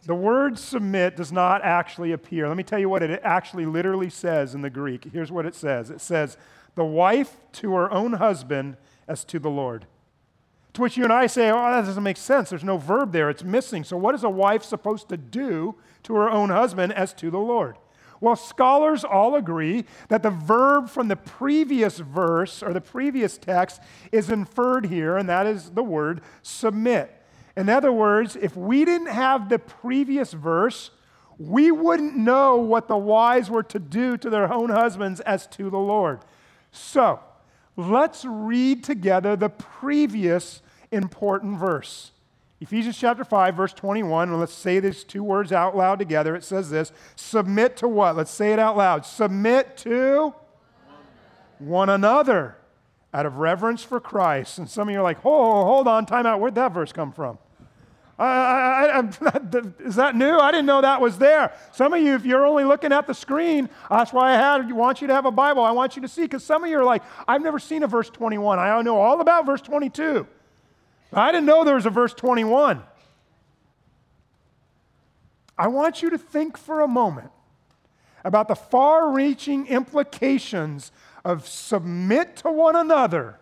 The 0.05 0.15
word 0.15 0.59
submit 0.59 1.17
does 1.17 1.33
not 1.33 1.63
actually 1.63 2.13
appear. 2.13 2.47
Let 2.47 2.59
me 2.59 2.63
tell 2.63 2.79
you 2.79 2.91
what 2.91 3.03
it 3.03 3.19
actually 3.25 3.65
literally 3.65 4.11
says 4.11 4.55
in 4.55 4.61
the 4.61 4.69
Greek. 4.69 5.09
Here's 5.11 5.33
what 5.33 5.47
it 5.47 5.55
says 5.55 5.89
it 5.89 6.03
says, 6.03 6.37
the 6.75 6.85
wife 6.85 7.39
to 7.53 7.73
her 7.77 7.91
own 7.91 8.13
husband 8.15 8.77
as 9.09 9.25
to 9.25 9.39
the 9.39 9.49
Lord. 9.49 9.87
To 10.75 10.81
which 10.81 10.97
you 10.97 11.05
and 11.05 11.13
I 11.13 11.27
say, 11.27 11.51
oh, 11.51 11.71
that 11.71 11.85
doesn't 11.85 12.03
make 12.03 12.17
sense. 12.17 12.51
There's 12.51 12.65
no 12.65 12.79
verb 12.79 13.13
there, 13.13 13.29
it's 13.29 13.45
missing. 13.45 13.85
So, 13.85 13.97
what 13.97 14.15
is 14.15 14.25
a 14.25 14.31
wife 14.31 14.65
supposed 14.65 15.09
to 15.11 15.17
do 15.17 15.75
to 16.05 16.15
her 16.15 16.31
own 16.31 16.49
husband 16.51 16.93
as 16.95 17.13
to 17.15 17.31
the 17.31 17.39
Lord? 17.39 17.77
Well, 18.21 18.37
scholars 18.37 19.03
all 19.05 19.35
agree 19.35 19.85
that 20.09 20.23
the 20.23 20.31
verb 20.31 20.89
from 20.89 21.09
the 21.09 21.17
previous 21.17 21.99
verse 21.99 22.63
or 22.63 22.73
the 22.73 22.81
previous 22.81 23.37
text 23.37 23.83
is 24.13 24.31
inferred 24.31 24.87
here, 24.87 25.17
and 25.17 25.29
that 25.29 25.45
is 25.45 25.71
the 25.71 25.83
word 25.83 26.21
submit. 26.41 27.13
In 27.57 27.69
other 27.69 27.93
words, 27.93 28.37
if 28.37 28.57
we 28.57 28.85
didn't 28.85 29.09
have 29.09 29.49
the 29.49 29.59
previous 29.59 30.33
verse, 30.33 30.93
we 31.37 31.73
wouldn't 31.73 32.17
know 32.17 32.57
what 32.57 32.87
the 32.87 32.97
wives 32.97 33.51
were 33.51 33.65
to 33.65 33.81
do 33.81 34.17
to 34.17 34.31
their 34.31 34.53
own 34.53 34.71
husbands 34.71 35.21
as 35.21 35.49
to 35.49 35.69
the 35.69 35.79
Lord. 35.79 36.21
So, 36.71 37.21
let's 37.77 38.25
read 38.25 38.85
together 38.85 39.37
the 39.37 39.49
previous 39.49 40.63
important 40.91 41.59
verse. 41.59 42.13
Ephesians 42.61 42.97
chapter 42.97 43.25
5, 43.25 43.57
verse 43.57 43.73
21, 43.73 44.29
and 44.29 44.39
let's 44.39 44.53
say 44.53 44.79
these 44.79 45.03
two 45.03 45.25
words 45.25 45.51
out 45.51 45.77
loud 45.77 45.99
together. 45.99 46.37
It 46.37 46.45
says 46.45 46.71
this 46.71 46.93
Submit 47.17 47.77
to 47.79 47.89
what? 47.89 48.17
Let's 48.17 48.31
say 48.31 48.53
it 48.53 48.59
out 48.59 48.77
loud. 48.77 49.05
Submit 49.05 49.77
to 49.79 50.33
one 51.59 51.89
another 51.89 52.57
out 53.13 53.27
of 53.27 53.39
reverence 53.39 53.83
for 53.83 54.01
Christ. 54.01 54.59
And 54.59 54.69
some 54.69 54.89
of 54.89 54.93
you 54.93 55.01
are 55.01 55.03
like, 55.03 55.19
oh, 55.25 55.65
hold 55.65 55.89
on, 55.89 56.07
time 56.07 56.27
out. 56.27 56.41
Where'd 56.41 56.55
that 56.55 56.73
verse 56.73 56.93
come 56.93 57.13
from? 57.13 57.39
I, 58.19 59.01
I, 59.01 59.63
is 59.85 59.97
that 59.97 60.15
new? 60.15 60.37
I 60.39 60.53
didn't 60.53 60.67
know 60.67 60.81
that 60.83 61.01
was 61.01 61.19
there. 61.19 61.53
Some 61.73 61.93
of 61.93 62.03
you, 62.03 62.15
if 62.15 62.25
you're 62.25 62.47
only 62.47 62.65
looking 62.65 62.93
at 62.93 63.07
the 63.07 63.15
screen, 63.15 63.69
that's 63.91 64.13
why 64.13 64.33
I 64.33 64.37
had, 64.37 64.71
want 64.71 65.01
you 65.01 65.07
to 65.09 65.15
have 65.15 65.27
a 65.27 65.31
Bible. 65.31 65.65
I 65.65 65.73
want 65.73 65.97
you 65.97 66.03
to 66.03 66.09
see, 66.09 66.23
because 66.23 66.45
some 66.45 66.63
of 66.63 66.71
you 66.71 66.79
are 66.79 66.85
like, 66.85 67.03
I've 67.27 67.43
never 67.43 67.59
seen 67.59 67.83
a 67.83 67.87
verse 67.87 68.11
21. 68.11 68.59
I 68.59 68.81
know 68.83 69.01
all 69.01 69.21
about 69.21 69.47
verse 69.47 69.63
22. 69.63 70.27
I 71.13 71.33
didn't 71.33 71.47
know 71.47 71.65
there 71.65 71.75
was 71.75 71.87
a 71.87 71.91
verse 71.91 72.15
21. 72.15 72.83
I 75.59 75.69
want 75.69 76.03
you 76.03 76.11
to 76.11 76.19
think 76.19 76.57
for 76.57 76.81
a 76.81 76.89
moment 76.89 77.31
about 78.25 78.49
the 78.49 78.55
far 78.55 79.11
reaching 79.11 79.67
implications 79.67 80.93
of 81.25 81.47
submit 81.47 82.37
to 82.37 82.51
one 82.51 82.77
another 82.77 83.39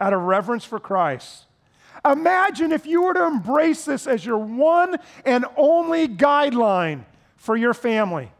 out 0.00 0.12
of 0.12 0.22
reverence 0.22 0.64
for 0.64 0.78
Christ. 0.78 1.47
Imagine 2.10 2.72
if 2.72 2.86
you 2.86 3.02
were 3.02 3.14
to 3.14 3.26
embrace 3.26 3.84
this 3.84 4.06
as 4.06 4.24
your 4.24 4.38
one 4.38 4.96
and 5.24 5.44
only 5.56 6.08
guideline 6.08 7.04
for 7.36 7.56
your 7.56 7.74
family. 7.74 8.30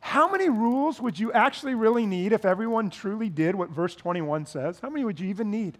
How 0.00 0.30
many 0.30 0.48
rules 0.48 1.00
would 1.00 1.18
you 1.18 1.32
actually 1.32 1.74
really 1.74 2.06
need 2.06 2.32
if 2.32 2.44
everyone 2.44 2.90
truly 2.90 3.28
did 3.28 3.54
what 3.54 3.70
verse 3.70 3.94
21 3.94 4.46
says? 4.46 4.80
How 4.80 4.88
many 4.88 5.04
would 5.04 5.20
you 5.20 5.28
even 5.28 5.50
need? 5.50 5.78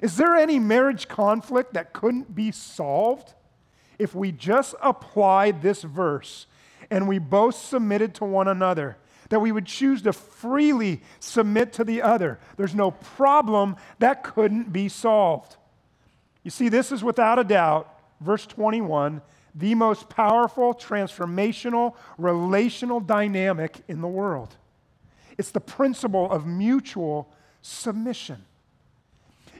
Is 0.00 0.16
there 0.16 0.34
any 0.34 0.58
marriage 0.58 1.08
conflict 1.08 1.74
that 1.74 1.92
couldn't 1.92 2.34
be 2.34 2.50
solved 2.50 3.34
if 3.98 4.14
we 4.14 4.32
just 4.32 4.74
applied 4.82 5.62
this 5.62 5.82
verse 5.82 6.46
and 6.90 7.06
we 7.06 7.18
both 7.18 7.54
submitted 7.54 8.14
to 8.16 8.24
one 8.24 8.48
another? 8.48 8.96
that 9.32 9.40
we 9.40 9.50
would 9.50 9.64
choose 9.64 10.02
to 10.02 10.12
freely 10.12 11.00
submit 11.18 11.72
to 11.72 11.84
the 11.84 12.02
other. 12.02 12.38
There's 12.58 12.74
no 12.74 12.90
problem 12.90 13.76
that 13.98 14.22
couldn't 14.22 14.74
be 14.74 14.90
solved. 14.90 15.56
You 16.42 16.50
see, 16.50 16.68
this 16.68 16.92
is 16.92 17.04
without 17.04 17.38
a 17.38 17.44
doubt, 17.44 17.98
verse 18.20 18.46
21, 18.46 19.22
the 19.54 19.74
most 19.74 20.08
powerful, 20.08 20.74
transformational, 20.74 21.94
relational 22.18 23.00
dynamic 23.00 23.82
in 23.88 24.00
the 24.00 24.08
world. 24.08 24.56
It's 25.38 25.50
the 25.50 25.60
principle 25.60 26.30
of 26.30 26.46
mutual 26.46 27.32
submission. 27.60 28.44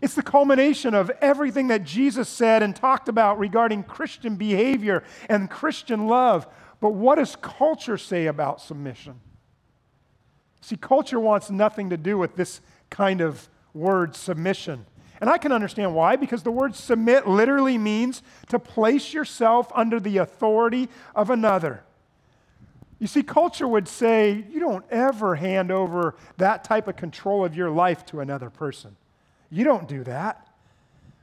It's 0.01 0.15
the 0.15 0.23
culmination 0.23 0.95
of 0.95 1.11
everything 1.21 1.69
that 1.69 1.85
Jesus 1.85 2.29
said 2.29 2.63
and 2.63 2.75
talked 2.75 3.09
about 3.09 3.39
regarding 3.39 3.85
Christian 3.85 4.35
behavior 4.35 5.05
and 5.29 5.49
Christian 5.49 6.09
love. 6.09 6.49
But 6.81 6.91
what 6.91 7.17
does 7.17 7.37
culture 7.37 7.97
say 7.97 8.27
about 8.27 8.61
submission? 8.61 9.21
See, 10.61 10.77
culture 10.77 11.21
wants 11.21 11.51
nothing 11.51 11.91
to 11.91 11.97
do 11.97 12.19
with 12.19 12.35
this 12.35 12.61
kind 12.91 13.21
of 13.21 13.49
word, 13.75 14.17
submission. 14.17 14.87
And 15.23 15.31
I 15.31 15.39
can 15.39 15.53
understand 15.53 15.95
why, 15.95 16.17
because 16.17 16.43
the 16.43 16.51
word 16.51 16.75
submit 16.75 17.29
literally 17.29 17.79
means 17.79 18.25
to 18.49 18.59
place 18.59 19.15
yourself 19.15 19.71
under 19.73 20.01
the 20.01 20.17
authority 20.17 20.89
of 21.15 21.31
another. 21.31 21.85
You 22.99 23.07
see, 23.07 23.23
culture 23.23 23.69
would 23.69 23.87
say 23.87 24.45
you 24.51 24.59
don't 24.59 24.85
ever 24.91 25.37
hand 25.37 25.71
over 25.71 26.17
that 26.39 26.65
type 26.65 26.89
of 26.89 26.97
control 26.97 27.45
of 27.45 27.55
your 27.55 27.71
life 27.71 28.05
to 28.07 28.19
another 28.19 28.51
person. 28.51 28.97
You 29.49 29.63
don't 29.63 29.87
do 29.87 30.03
that. 30.03 30.49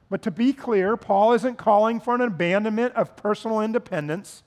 But 0.09 0.21
to 0.21 0.31
be 0.31 0.53
clear, 0.53 0.95
Paul 0.95 1.33
isn't 1.33 1.57
calling 1.57 1.99
for 1.99 2.15
an 2.15 2.21
abandonment 2.21 2.95
of 2.95 3.17
personal 3.17 3.59
independence. 3.59 4.43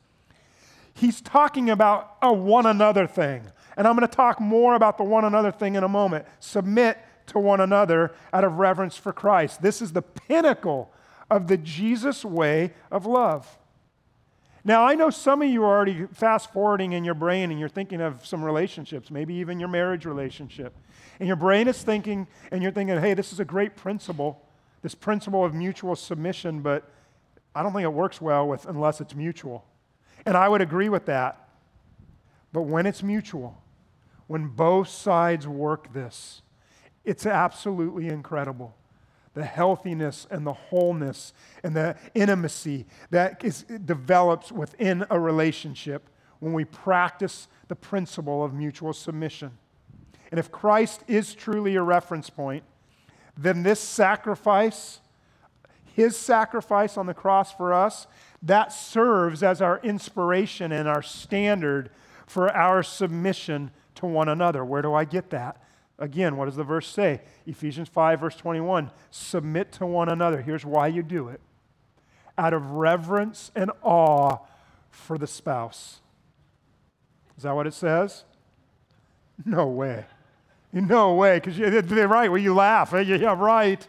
He's 0.95 1.21
talking 1.21 1.69
about 1.69 2.17
a 2.23 2.33
one 2.33 2.65
another 2.65 3.07
thing, 3.07 3.43
and 3.77 3.87
I'm 3.87 3.97
going 3.97 4.09
to 4.09 4.17
talk 4.17 4.41
more 4.41 4.75
about 4.75 4.97
the 4.97 5.05
one 5.05 5.27
another 5.27 5.53
thing 5.53 5.75
in 5.75 5.85
a 5.85 5.89
moment. 5.89 6.25
Submit 6.41 6.97
to 7.27 7.39
one 7.39 7.61
another 7.61 8.13
out 8.33 8.45
of 8.45 8.59
reverence 8.59 8.97
for 8.97 9.13
Christ. 9.13 9.63
This 9.63 9.83
is 9.83 9.93
the 9.93 10.03
pinnacle 10.03 10.93
of 11.31 11.49
the 11.49 11.57
Jesus 11.57 12.25
way 12.25 12.73
of 12.91 13.07
love. 13.07 13.59
Now, 14.65 14.85
I 14.85 14.95
know 14.95 15.11
some 15.11 15.43
of 15.43 15.49
you 15.49 15.65
are 15.65 15.77
already 15.77 16.07
fast 16.13 16.53
forwarding 16.53 16.93
in 16.93 17.05
your 17.05 17.15
brain 17.15 17.51
and 17.51 17.59
you're 17.59 17.69
thinking 17.69 18.01
of 18.01 18.25
some 18.25 18.45
relationships, 18.45 19.11
maybe 19.11 19.35
even 19.35 19.59
your 19.59 19.69
marriage 19.69 20.05
relationship. 20.05 20.75
And 21.19 21.27
your 21.27 21.37
brain 21.37 21.67
is 21.67 21.83
thinking, 21.83 22.29
and 22.53 22.63
you're 22.63 22.71
thinking, 22.71 22.99
hey, 22.99 23.15
this 23.15 23.33
is 23.33 23.41
a 23.41 23.45
great 23.45 23.75
principle, 23.75 24.41
this 24.83 24.95
principle 24.95 25.45
of 25.45 25.53
mutual 25.53 25.97
submission, 25.97 26.61
but 26.61 26.89
I 27.55 27.63
don't 27.63 27.73
think 27.73 27.85
it 27.85 27.93
works 27.93 28.21
well 28.21 28.47
with 28.47 28.67
unless 28.67 29.01
it's 29.01 29.15
mutual. 29.15 29.65
And 30.25 30.37
I 30.37 30.49
would 30.49 30.61
agree 30.61 30.89
with 30.89 31.07
that. 31.07 31.49
But 32.53 32.63
when 32.63 32.87
it's 32.87 33.03
mutual, 33.03 33.61
when 34.29 34.47
both 34.49 34.89
sides 34.89 35.49
work 35.49 35.93
this, 35.93 36.43
it's 37.05 37.27
absolutely 37.27 38.09
incredible. 38.09 38.75
The 39.35 39.45
healthiness 39.45 40.27
and 40.31 40.47
the 40.47 40.53
wholeness 40.53 41.33
and 41.63 41.75
the 41.75 41.97
intimacy 42.15 42.87
that 43.11 43.43
is, 43.43 43.63
develops 43.63 44.53
within 44.53 45.07
a 45.11 45.19
relationship 45.19 46.09
when 46.39 46.53
we 46.53 46.65
practice 46.65 47.49
the 47.69 47.77
principle 47.77 48.45
of 48.45 48.53
mutual 48.53 48.93
submission. 48.93 49.53
And 50.31 50.39
if 50.39 50.51
Christ 50.51 51.03
is 51.09 51.35
truly 51.35 51.77
a 51.77 51.83
reference 51.83 52.29
point, 52.31 52.65
then 53.37 53.63
this 53.63 53.81
sacrifice, 53.81 55.01
his 55.95 56.17
sacrifice 56.17 56.97
on 56.97 57.07
the 57.07 57.15
cross 57.15 57.53
for 57.53 57.73
us, 57.73 58.07
that 58.43 58.73
serves 58.73 59.43
as 59.43 59.63
our 59.63 59.81
inspiration 59.83 60.73
and 60.73 60.89
our 60.89 61.03
standard 61.03 61.91
for 62.27 62.51
our 62.55 62.83
submission 62.83 63.71
to 63.95 64.07
one 64.07 64.29
another. 64.29 64.65
Where 64.65 64.83
do 64.83 64.95
I 64.95 65.05
get 65.05 65.31
that? 65.31 65.63
Again, 66.03 66.37
what 66.37 66.47
does 66.47 66.57
the 66.57 66.65
verse 66.65 66.89
say? 66.89 67.21
Ephesians 67.47 67.89
5, 67.89 68.19
verse 68.19 68.35
21 68.35 68.91
Submit 69.13 69.71
to 69.73 69.87
one 69.87 70.09
another. 70.09 70.43
Here's 70.43 70.67
why 70.67 70.89
you 70.89 71.03
do 71.03 71.29
it 71.29 71.41
out 72.37 72.53
of 72.53 72.73
reverence 72.73 73.53
and 73.55 73.71
awe 73.83 74.39
for 74.91 75.17
the 75.17 75.29
spouse. 75.29 76.01
Is 77.37 77.45
that 77.45 77.55
what 77.55 77.69
it 77.69 77.75
says? 77.75 78.25
No 79.45 79.69
way. 79.69 80.07
No 80.73 81.15
way, 81.15 81.39
because 81.39 81.57
they're 81.57 82.09
right. 82.09 82.31
Well, 82.31 82.41
you 82.41 82.53
laugh. 82.53 82.93
Yeah, 82.93 83.37
right. 83.39 83.87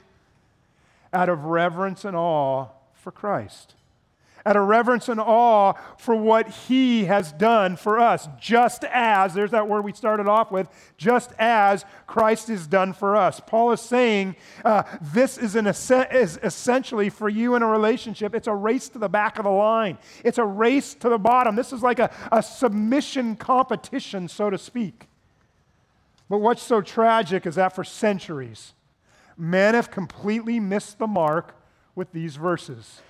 Out 1.11 1.29
of 1.29 1.45
reverence 1.45 2.05
and 2.05 2.15
awe 2.15 2.67
for 2.93 3.11
Christ 3.11 3.73
out 4.45 4.57
of 4.57 4.67
reverence 4.67 5.07
and 5.09 5.19
awe 5.19 5.73
for 5.97 6.15
what 6.15 6.49
he 6.49 7.05
has 7.05 7.31
done 7.31 7.75
for 7.75 7.99
us, 7.99 8.27
just 8.39 8.83
as, 8.85 9.33
there's 9.33 9.51
that 9.51 9.67
word 9.67 9.83
we 9.83 9.93
started 9.93 10.27
off 10.27 10.51
with, 10.51 10.67
just 10.97 11.31
as 11.39 11.85
Christ 12.07 12.49
is 12.49 12.67
done 12.67 12.93
for 12.93 13.15
us. 13.15 13.39
Paul 13.39 13.71
is 13.71 13.81
saying 13.81 14.35
uh, 14.65 14.83
this 15.01 15.37
is, 15.37 15.55
an, 15.55 15.67
is 15.67 16.39
essentially 16.43 17.09
for 17.09 17.29
you 17.29 17.55
in 17.55 17.61
a 17.61 17.67
relationship, 17.67 18.35
it's 18.35 18.47
a 18.47 18.55
race 18.55 18.89
to 18.89 18.99
the 18.99 19.09
back 19.09 19.37
of 19.37 19.45
the 19.45 19.51
line, 19.51 19.97
it's 20.23 20.37
a 20.37 20.45
race 20.45 20.93
to 20.95 21.09
the 21.09 21.17
bottom. 21.17 21.55
This 21.55 21.71
is 21.71 21.81
like 21.81 21.99
a, 21.99 22.13
a 22.31 22.43
submission 22.43 23.35
competition, 23.35 24.27
so 24.27 24.49
to 24.49 24.57
speak. 24.57 25.07
But 26.29 26.39
what's 26.39 26.63
so 26.63 26.81
tragic 26.81 27.45
is 27.45 27.55
that 27.55 27.75
for 27.75 27.83
centuries, 27.83 28.73
men 29.37 29.73
have 29.73 29.91
completely 29.91 30.59
missed 30.59 30.99
the 30.99 31.07
mark 31.07 31.55
with 31.95 32.11
these 32.11 32.35
verses. 32.35 33.01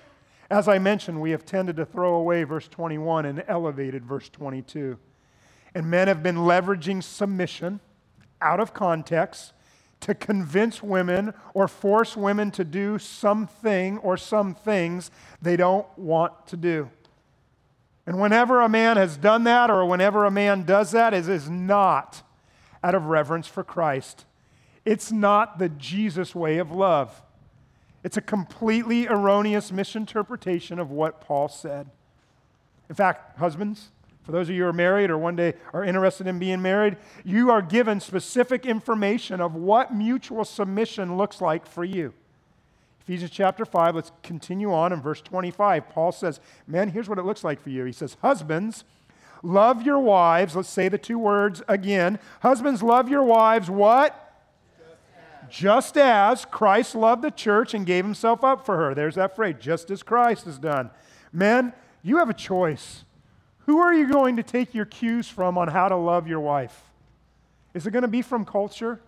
As 0.50 0.68
I 0.68 0.78
mentioned, 0.78 1.20
we 1.20 1.30
have 1.30 1.46
tended 1.46 1.76
to 1.76 1.86
throw 1.86 2.14
away 2.14 2.44
verse 2.44 2.68
21 2.68 3.26
and 3.26 3.44
elevated 3.48 4.04
verse 4.04 4.28
22. 4.28 4.98
And 5.74 5.90
men 5.90 6.08
have 6.08 6.22
been 6.22 6.36
leveraging 6.36 7.02
submission 7.02 7.80
out 8.40 8.60
of 8.60 8.74
context 8.74 9.52
to 10.00 10.14
convince 10.14 10.82
women 10.82 11.32
or 11.54 11.66
force 11.66 12.16
women 12.16 12.50
to 12.52 12.62
do 12.62 12.98
something 12.98 13.98
or 13.98 14.16
some 14.16 14.54
things 14.54 15.10
they 15.40 15.56
don't 15.56 15.86
want 15.96 16.46
to 16.48 16.56
do. 16.56 16.90
And 18.06 18.20
whenever 18.20 18.60
a 18.60 18.68
man 18.68 18.98
has 18.98 19.16
done 19.16 19.44
that 19.44 19.70
or 19.70 19.86
whenever 19.86 20.26
a 20.26 20.30
man 20.30 20.64
does 20.64 20.90
that, 20.90 21.14
it 21.14 21.26
is 21.26 21.48
not 21.48 22.22
out 22.82 22.94
of 22.94 23.06
reverence 23.06 23.46
for 23.46 23.64
Christ. 23.64 24.26
It's 24.84 25.10
not 25.10 25.58
the 25.58 25.70
Jesus 25.70 26.34
way 26.34 26.58
of 26.58 26.70
love. 26.70 27.22
It's 28.04 28.18
a 28.18 28.22
completely 28.22 29.08
erroneous 29.08 29.72
misinterpretation 29.72 30.78
of 30.78 30.90
what 30.90 31.22
Paul 31.22 31.48
said. 31.48 31.88
In 32.90 32.94
fact, 32.94 33.38
husbands, 33.38 33.88
for 34.22 34.32
those 34.32 34.48
of 34.48 34.54
you 34.54 34.62
who 34.62 34.68
are 34.68 34.74
married 34.74 35.10
or 35.10 35.16
one 35.16 35.36
day 35.36 35.54
are 35.72 35.82
interested 35.82 36.26
in 36.26 36.38
being 36.38 36.60
married, 36.60 36.98
you 37.24 37.50
are 37.50 37.62
given 37.62 38.00
specific 38.00 38.66
information 38.66 39.40
of 39.40 39.54
what 39.54 39.94
mutual 39.94 40.44
submission 40.44 41.16
looks 41.16 41.40
like 41.40 41.66
for 41.66 41.82
you. 41.82 42.12
Ephesians 43.00 43.30
chapter 43.30 43.64
5, 43.64 43.96
let's 43.96 44.12
continue 44.22 44.72
on 44.72 44.92
in 44.92 45.00
verse 45.00 45.20
25. 45.22 45.88
Paul 45.90 46.12
says, 46.12 46.40
Man, 46.66 46.90
here's 46.90 47.08
what 47.08 47.18
it 47.18 47.24
looks 47.24 47.44
like 47.44 47.60
for 47.60 47.68
you. 47.70 47.84
He 47.84 47.92
says, 47.92 48.16
Husbands, 48.22 48.84
love 49.42 49.82
your 49.82 49.98
wives. 49.98 50.56
Let's 50.56 50.70
say 50.70 50.88
the 50.88 50.98
two 50.98 51.18
words 51.18 51.62
again. 51.68 52.18
Husbands, 52.40 52.82
love 52.82 53.08
your 53.10 53.22
wives. 53.22 53.68
What? 53.70 54.23
Just 55.54 55.96
as 55.96 56.44
Christ 56.46 56.96
loved 56.96 57.22
the 57.22 57.30
church 57.30 57.74
and 57.74 57.86
gave 57.86 58.04
himself 58.04 58.42
up 58.42 58.66
for 58.66 58.76
her. 58.76 58.92
There's 58.92 59.14
that 59.14 59.36
phrase, 59.36 59.54
just 59.60 59.88
as 59.88 60.02
Christ 60.02 60.46
has 60.46 60.58
done. 60.58 60.90
Men, 61.32 61.72
you 62.02 62.18
have 62.18 62.28
a 62.28 62.34
choice. 62.34 63.04
Who 63.66 63.78
are 63.78 63.94
you 63.94 64.10
going 64.10 64.34
to 64.34 64.42
take 64.42 64.74
your 64.74 64.84
cues 64.84 65.28
from 65.28 65.56
on 65.56 65.68
how 65.68 65.88
to 65.88 65.94
love 65.94 66.26
your 66.26 66.40
wife? 66.40 66.82
Is 67.72 67.86
it 67.86 67.92
going 67.92 68.02
to 68.02 68.08
be 68.08 68.20
from 68.20 68.44
culture 68.44 69.00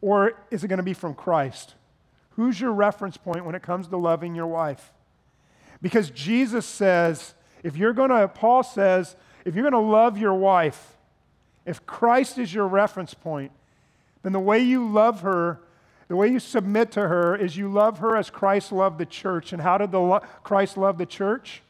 or 0.00 0.34
is 0.52 0.62
it 0.62 0.68
going 0.68 0.76
to 0.76 0.84
be 0.84 0.94
from 0.94 1.14
Christ? 1.14 1.74
Who's 2.36 2.60
your 2.60 2.72
reference 2.72 3.16
point 3.16 3.44
when 3.44 3.56
it 3.56 3.62
comes 3.62 3.88
to 3.88 3.96
loving 3.96 4.36
your 4.36 4.46
wife? 4.46 4.92
Because 5.82 6.10
Jesus 6.10 6.64
says, 6.64 7.34
if 7.64 7.76
you're 7.76 7.92
going 7.92 8.10
to, 8.10 8.28
Paul 8.28 8.62
says, 8.62 9.16
if 9.44 9.56
you're 9.56 9.68
going 9.68 9.72
to 9.72 9.90
love 9.90 10.16
your 10.16 10.34
wife, 10.34 10.96
if 11.66 11.84
Christ 11.86 12.38
is 12.38 12.54
your 12.54 12.68
reference 12.68 13.14
point, 13.14 13.50
then 14.22 14.32
the 14.32 14.40
way 14.40 14.60
you 14.60 14.86
love 14.88 15.22
her, 15.22 15.60
the 16.08 16.16
way 16.16 16.28
you 16.28 16.38
submit 16.38 16.92
to 16.92 17.08
her, 17.08 17.36
is 17.36 17.56
you 17.56 17.68
love 17.68 17.98
her 17.98 18.16
as 18.16 18.30
Christ 18.30 18.72
loved 18.72 18.98
the 18.98 19.06
church. 19.06 19.52
And 19.52 19.62
how 19.62 19.78
did 19.78 19.92
the 19.92 20.00
lo- 20.00 20.22
Christ 20.42 20.76
love 20.76 20.98
the 20.98 21.06
church? 21.06 21.62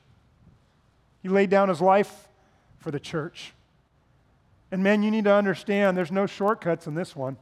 He 1.23 1.29
laid 1.29 1.51
down 1.51 1.69
his 1.69 1.81
life 1.81 2.29
for 2.79 2.91
the 2.91 3.01
church. 3.01 3.53
And 4.73 4.83
men, 4.83 5.03
you 5.03 5.11
need 5.11 5.25
to 5.25 5.33
understand 5.33 5.97
there's 5.97 6.13
no 6.13 6.27
shortcuts 6.27 6.87
in 6.87 6.95
this 6.95 7.15
one. 7.15 7.37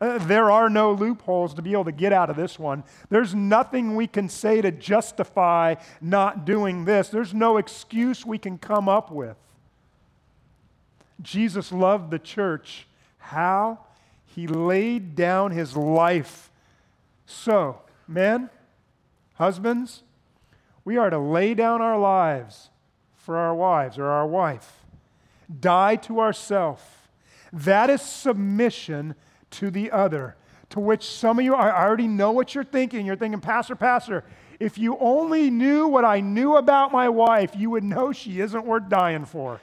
Uh, 0.00 0.18
there 0.18 0.50
are 0.50 0.68
no 0.68 0.92
loopholes 0.92 1.54
to 1.54 1.62
be 1.62 1.72
able 1.72 1.84
to 1.84 1.92
get 1.92 2.12
out 2.12 2.30
of 2.30 2.36
this 2.36 2.58
one. 2.58 2.84
There's 3.10 3.34
nothing 3.34 3.94
we 3.94 4.06
can 4.06 4.28
say 4.28 4.60
to 4.60 4.70
justify 4.70 5.76
not 6.00 6.44
doing 6.44 6.84
this. 6.84 7.08
There's 7.08 7.34
no 7.34 7.56
excuse 7.56 8.26
we 8.26 8.38
can 8.38 8.58
come 8.58 8.88
up 8.88 9.10
with. 9.10 9.36
Jesus 11.22 11.70
loved 11.70 12.10
the 12.10 12.18
church. 12.18 12.86
How? 13.18 13.78
He 14.26 14.46
laid 14.46 15.14
down 15.14 15.52
his 15.52 15.76
life. 15.76 16.50
So, 17.26 17.82
men, 18.08 18.50
husbands, 19.34 20.02
we 20.84 20.96
are 20.96 21.10
to 21.10 21.18
lay 21.18 21.54
down 21.54 21.80
our 21.80 21.98
lives 21.98 22.70
for 23.16 23.36
our 23.36 23.54
wives 23.54 23.98
or 23.98 24.06
our 24.06 24.26
wife. 24.26 24.84
Die 25.60 25.96
to 25.96 26.20
ourself. 26.20 27.08
That 27.52 27.88
is 27.88 28.02
submission 28.02 29.14
to 29.52 29.70
the 29.70 29.90
other. 29.90 30.36
To 30.70 30.80
which 30.80 31.04
some 31.04 31.38
of 31.38 31.44
you, 31.44 31.54
I 31.54 31.84
already 31.84 32.08
know 32.08 32.32
what 32.32 32.54
you're 32.54 32.64
thinking. 32.64 33.06
You're 33.06 33.16
thinking, 33.16 33.40
Pastor, 33.40 33.76
Pastor, 33.76 34.24
if 34.58 34.78
you 34.78 34.96
only 34.98 35.50
knew 35.50 35.86
what 35.86 36.04
I 36.04 36.20
knew 36.20 36.56
about 36.56 36.92
my 36.92 37.08
wife, 37.08 37.52
you 37.56 37.70
would 37.70 37.84
know 37.84 38.12
she 38.12 38.40
isn't 38.40 38.64
worth 38.64 38.88
dying 38.88 39.24
for. 39.24 39.60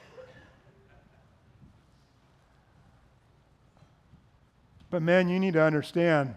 But, 4.92 5.02
men, 5.02 5.30
you 5.30 5.40
need 5.40 5.54
to 5.54 5.64
understand 5.64 6.36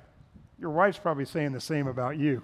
your 0.59 0.71
wife's 0.71 0.99
probably 0.99 1.25
saying 1.25 1.53
the 1.53 1.61
same 1.61 1.87
about 1.87 2.17
you. 2.17 2.43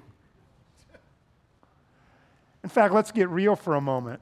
In 2.63 2.69
fact, 2.69 2.93
let's 2.93 3.13
get 3.13 3.29
real 3.31 3.57
for 3.57 3.77
a 3.77 3.81
moment. 3.81 4.21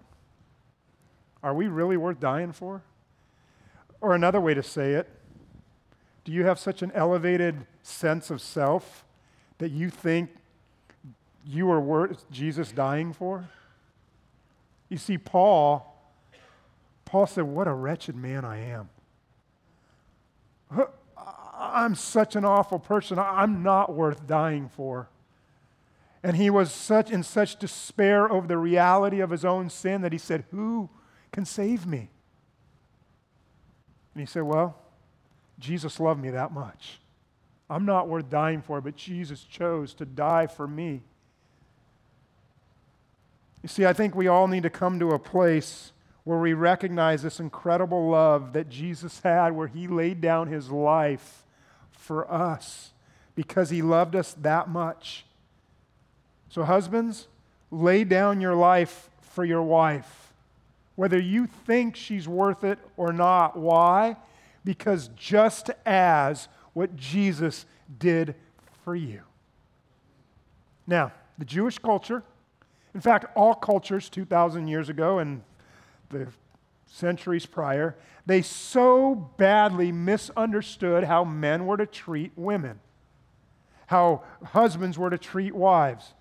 Are 1.42 1.55
we 1.55 1.66
really 1.66 1.96
worth 1.96 2.20
dying 2.20 2.53
for? 2.53 2.83
Or 4.01 4.14
another 4.14 4.40
way 4.40 4.55
to 4.55 4.62
say 4.62 4.92
it, 4.92 5.09
do 6.24 6.33
you 6.33 6.44
have 6.44 6.59
such 6.59 6.83
an 6.83 6.92
elevated 6.94 7.66
sense 7.83 8.31
of 8.31 8.40
self 8.40 9.05
that 9.57 9.70
you 9.70 9.88
think 9.88 10.31
you 11.46 11.70
are 11.70 11.81
worth 11.81 12.31
Jesus 12.31 12.70
dying 12.70 13.12
for? 13.12 13.48
You 14.88 14.98
see, 14.98 15.18
Paul, 15.18 15.96
Paul 17.05 17.27
said, 17.27 17.44
What 17.44 17.66
a 17.66 17.72
wretched 17.72 18.14
man 18.14 18.44
I 18.44 18.59
am. 18.59 18.88
I'm 21.72 21.94
such 21.94 22.37
an 22.37 22.44
awful 22.44 22.78
person. 22.78 23.18
I'm 23.18 23.62
not 23.62 23.94
worth 23.94 24.26
dying 24.26 24.68
for. 24.68 25.09
And 26.22 26.37
he 26.37 26.50
was 26.50 26.72
such 26.72 27.11
in 27.11 27.22
such 27.22 27.59
despair 27.59 28.31
over 28.31 28.46
the 28.46 28.59
reality 28.59 29.20
of 29.20 29.31
his 29.31 29.44
own 29.44 29.70
sin 29.70 30.02
that 30.02 30.12
he 30.12 30.18
said, 30.18 30.44
Who 30.50 30.90
can 31.33 31.44
save 31.44 31.87
me? 31.87 32.11
And 34.14 34.20
he 34.20 34.26
said, 34.26 34.42
Well, 34.42 34.76
Jesus 35.59 36.00
loved 36.00 36.20
me 36.20 36.31
that 36.31 36.52
much. 36.52 37.00
I'm 37.70 37.85
not 37.85 38.09
worth 38.09 38.31
dying 38.31 38.62
for, 38.62 38.81
but 38.81 38.96
Jesus 38.96 39.42
chose 39.42 39.94
to 39.94 40.07
die 40.07 40.46
for 40.46 40.66
me. 40.66 41.02
You 43.62 43.68
see, 43.68 43.85
I 43.85 43.92
think 43.92 44.14
we 44.14 44.28
all 44.28 44.48
need 44.48 44.62
to 44.62 44.70
come 44.70 44.98
to 45.00 45.11
a 45.11 45.18
place 45.18 45.92
where 46.24 46.38
we 46.38 46.52
recognize 46.52 47.22
this 47.22 47.40
incredible 47.40 48.09
love 48.09 48.52
that 48.52 48.68
Jesus 48.68 49.20
had, 49.20 49.50
where 49.50 49.66
he 49.66 49.87
laid 49.87 50.20
down 50.20 50.48
his 50.48 50.70
life 50.70 51.44
for 52.09 52.31
us 52.31 52.90
because 53.37 53.71
he 53.71 53.83
loved 53.83 54.16
us 54.16 54.35
that 54.40 54.68
much. 54.68 55.25
So, 56.49 56.64
husbands, 56.64 57.29
lay 57.71 58.03
down 58.03 58.40
your 58.40 58.57
life 58.57 59.11
for 59.21 59.44
your 59.44 59.62
wife, 59.62 60.33
whether 60.97 61.18
you 61.18 61.47
think 61.47 61.94
she's 61.94 62.27
worth 62.27 62.64
it 62.64 62.81
or 62.97 63.12
not. 63.12 63.57
Why? 63.57 64.16
because 64.68 65.09
just 65.16 65.71
as 65.87 66.47
what 66.75 66.94
Jesus 66.94 67.64
did 67.99 68.35
for 68.85 68.94
you. 68.94 69.23
Now, 70.87 71.12
the 71.38 71.47
Jewish 71.47 71.79
culture, 71.79 72.23
in 72.92 73.01
fact, 73.01 73.35
all 73.35 73.55
cultures 73.55 74.11
2,000 74.11 74.68
years 74.68 74.90
ago 74.90 75.21
and 75.21 75.40
the 76.11 76.29
centuries 76.88 77.46
prior, 77.46 77.96
they 78.27 78.42
so 78.42 79.14
badly 79.14 79.92
misunderstood 79.92 81.05
how 81.05 81.24
men 81.24 81.66
were 81.66 81.77
to 81.77 81.87
treat 81.87 82.33
women, 82.37 82.81
how 83.87 84.22
husbands 84.44 84.98
were 84.98 85.11
to 85.11 85.18
treat 85.18 85.55
wives. 85.55 86.14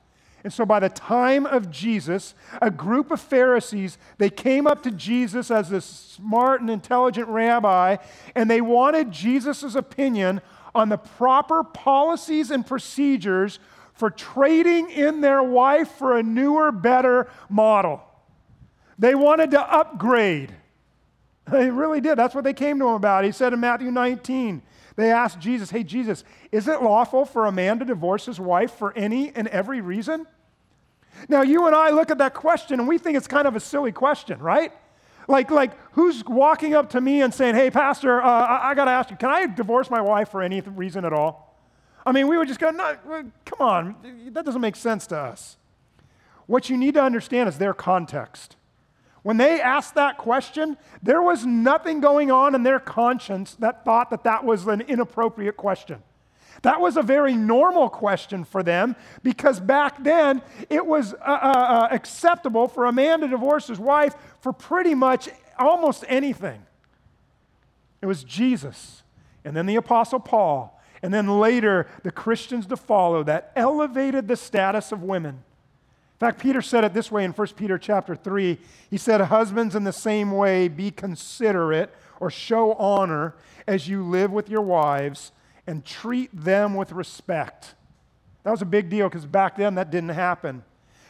And 0.43 0.53
so 0.53 0.65
by 0.65 0.80
the 0.80 0.89
time 0.89 1.45
of 1.45 1.71
Jesus, 1.71 2.36
a 2.62 2.71
group 2.71 3.12
of 3.12 3.19
Pharisees, 3.19 3.97
they 4.17 4.30
came 4.30 4.67
up 4.67 4.84
to 4.84 4.91
Jesus 4.91 5.51
as 5.51 5.69
this 5.69 5.84
smart 5.84 6.62
and 6.62 6.69
intelligent 6.69 7.27
rabbi, 7.27 7.97
and 8.36 8.49
they 8.49 8.62
wanted 8.62 9.12
Jesus' 9.12 9.75
opinion 9.75 10.41
on 10.73 10.89
the 10.89 10.97
proper 10.97 11.63
policies 11.63 12.51
and 12.51 12.65
procedures 12.65 13.60
for 13.93 14.12
trading 14.12 14.89
in 14.91 15.21
their 15.21 15.41
wife 15.41 15.89
for 15.89 16.15
a 16.17 16.23
newer, 16.23 16.71
better 16.71 17.27
model. 17.49 18.01
They 18.99 19.15
wanted 19.15 19.51
to 19.51 19.62
upgrade. 19.62 20.53
They 21.51 21.69
really 21.69 22.01
did. 22.01 22.17
That's 22.17 22.36
what 22.36 22.43
they 22.43 22.53
came 22.53 22.77
to 22.79 22.88
him 22.88 22.93
about. 22.93 23.23
He 23.23 23.31
said 23.31 23.53
in 23.53 23.62
Matthew 23.62 23.89
19, 23.89 24.62
they 24.97 25.12
asked 25.12 25.39
Jesus, 25.39 25.69
Hey, 25.71 25.83
Jesus, 25.83 26.23
is 26.51 26.67
it 26.67 26.81
lawful 26.81 27.23
for 27.25 27.45
a 27.45 27.51
man 27.51 27.79
to 27.79 27.86
divorce 27.86 28.25
his 28.25 28.39
wife 28.39 28.71
for 28.71 28.91
any 28.97 29.31
and 29.33 29.47
every 29.47 29.79
reason? 29.79 30.27
Now, 31.29 31.41
you 31.43 31.65
and 31.65 31.75
I 31.75 31.89
look 31.91 32.12
at 32.12 32.17
that 32.17 32.33
question 32.33 32.79
and 32.79 32.88
we 32.88 32.97
think 32.97 33.15
it's 33.15 33.27
kind 33.27 33.47
of 33.47 33.55
a 33.55 33.60
silly 33.60 33.91
question, 33.91 34.39
right? 34.39 34.71
Like, 35.27 35.49
like 35.49 35.71
who's 35.93 36.23
walking 36.25 36.73
up 36.73 36.89
to 36.91 37.01
me 37.01 37.21
and 37.21 37.33
saying, 37.33 37.55
Hey, 37.55 37.71
Pastor, 37.71 38.21
uh, 38.21 38.27
I, 38.27 38.71
I 38.71 38.75
got 38.75 38.86
to 38.86 38.91
ask 38.91 39.10
you, 39.10 39.17
can 39.17 39.29
I 39.29 39.45
divorce 39.45 39.89
my 39.89 40.01
wife 40.01 40.29
for 40.29 40.41
any 40.41 40.60
reason 40.62 41.05
at 41.05 41.13
all? 41.13 41.57
I 42.05 42.12
mean, 42.12 42.27
we 42.27 42.38
would 42.38 42.47
just 42.47 42.60
go, 42.60 42.71
No, 42.71 42.97
come 43.45 43.60
on, 43.60 43.95
that 44.31 44.43
doesn't 44.43 44.62
make 44.62 44.75
sense 44.75 45.07
to 45.07 45.17
us. 45.17 45.55
What 46.45 46.69
you 46.69 46.77
need 46.77 46.95
to 46.95 47.03
understand 47.03 47.47
is 47.47 47.57
their 47.57 47.73
context. 47.73 48.57
When 49.27 49.35
they 49.35 49.59
asked 49.59 49.95
that 49.95 50.17
question, 50.17 50.77
there 51.03 51.21
was 51.21 51.45
nothing 51.45 51.99
going 51.99 52.31
on 52.31 52.55
in 52.55 52.63
their 52.63 52.79
conscience 52.79 53.55
that 53.55 53.83
thought 53.83 54.09
that 54.11 54.23
that 54.23 54.45
was 54.45 54.65
an 54.67 54.79
inappropriate 54.79 55.57
question. 55.57 56.01
That 56.61 56.79
was 56.79 56.95
a 56.95 57.01
very 57.01 57.35
normal 57.35 57.89
question 57.89 58.45
for 58.45 58.63
them 58.63 58.95
because 59.23 59.59
back 59.59 60.01
then 60.01 60.41
it 60.69 60.85
was 60.85 61.13
uh, 61.13 61.17
uh, 61.17 61.27
uh, 61.27 61.87
acceptable 61.91 62.69
for 62.69 62.85
a 62.85 62.93
man 62.93 63.19
to 63.19 63.27
divorce 63.27 63.67
his 63.67 63.79
wife 63.79 64.15
for 64.39 64.53
pretty 64.53 64.95
much 64.95 65.27
almost 65.59 66.05
anything. 66.07 66.65
It 68.01 68.05
was 68.05 68.23
Jesus, 68.23 69.03
and 69.43 69.57
then 69.57 69.65
the 69.65 69.75
Apostle 69.75 70.21
Paul, 70.21 70.81
and 71.01 71.13
then 71.13 71.37
later 71.37 71.87
the 72.01 72.11
Christians 72.11 72.65
to 72.67 72.77
follow 72.77 73.23
that 73.23 73.51
elevated 73.57 74.29
the 74.29 74.37
status 74.37 74.93
of 74.93 75.03
women. 75.03 75.43
In 76.17 76.19
fact, 76.19 76.41
Peter 76.41 76.63
said 76.63 76.84
it 76.84 76.95
this 76.95 77.12
way 77.12 77.23
in 77.23 77.32
1 77.32 77.47
Peter 77.49 77.77
chapter 77.77 78.15
3. 78.15 78.58
He 78.89 78.97
said, 78.97 79.21
Husbands, 79.21 79.75
in 79.75 79.84
the 79.84 79.93
same 79.93 80.32
way, 80.32 80.67
be 80.67 80.89
considerate 80.89 81.93
or 82.19 82.32
show 82.32 82.73
honor 82.73 83.36
as 83.67 83.88
you 83.88 84.03
live 84.03 84.32
with 84.32 84.49
your 84.49 84.63
wives 84.63 85.32
and 85.67 85.86
treat 85.86 86.32
them 86.34 86.73
with 86.73 86.91
respect. 86.91 87.75
That 88.41 88.49
was 88.49 88.63
a 88.63 88.65
big 88.65 88.89
deal 88.89 89.08
because 89.10 89.27
back 89.27 89.58
then 89.58 89.75
that 89.75 89.91
didn't 89.91 90.10
happen. 90.10 90.63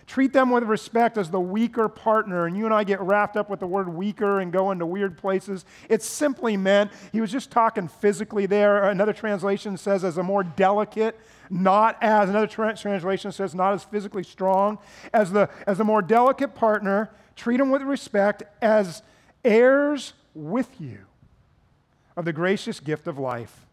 Treat 0.08 0.32
them 0.34 0.50
with 0.50 0.64
respect 0.64 1.18
as 1.18 1.30
the 1.30 1.40
weaker 1.40 1.90
partner. 1.90 2.48
And 2.48 2.58
you 2.58 2.66
and 2.66 2.74
I 2.74 2.86
get 2.86 3.02
wrapped 3.02 3.38
up 3.38 3.50
with 3.50 3.60
the 3.60 3.68
word 3.68 3.90
weaker 3.90 4.40
and 4.40 4.52
go 4.52 4.72
into 4.72 4.86
weird 4.86 5.18
places. 5.18 5.66
It 5.90 6.02
simply 6.02 6.58
meant, 6.58 6.92
he 7.12 7.22
was 7.22 7.32
just 7.32 7.52
talking 7.52 7.90
physically 7.90 8.46
there. 8.46 8.86
Another 8.86 9.14
translation 9.14 9.78
says 9.78 10.04
as 10.04 10.18
a 10.18 10.24
more 10.24 10.44
delicate 10.44 11.20
not 11.50 11.98
as, 12.02 12.30
another 12.30 12.48
translation 12.48 13.32
says, 13.32 13.56
not 13.56 13.74
as 13.74 13.84
physically 13.84 14.24
strong, 14.24 14.80
as 15.14 15.32
the, 15.32 15.50
as 15.66 15.80
a 15.80 15.84
more 15.84 16.02
delicate 16.02 16.56
partner, 16.56 17.10
treat 17.36 17.58
them 17.58 17.70
with 17.70 17.82
respect 17.82 18.44
as 18.62 19.02
heirs 19.44 20.14
with 20.34 20.70
you 20.80 21.00
of 22.16 22.26
the 22.26 22.34
gracious 22.34 22.80
gift 22.80 23.08
of 23.08 23.18
life. 23.18 23.67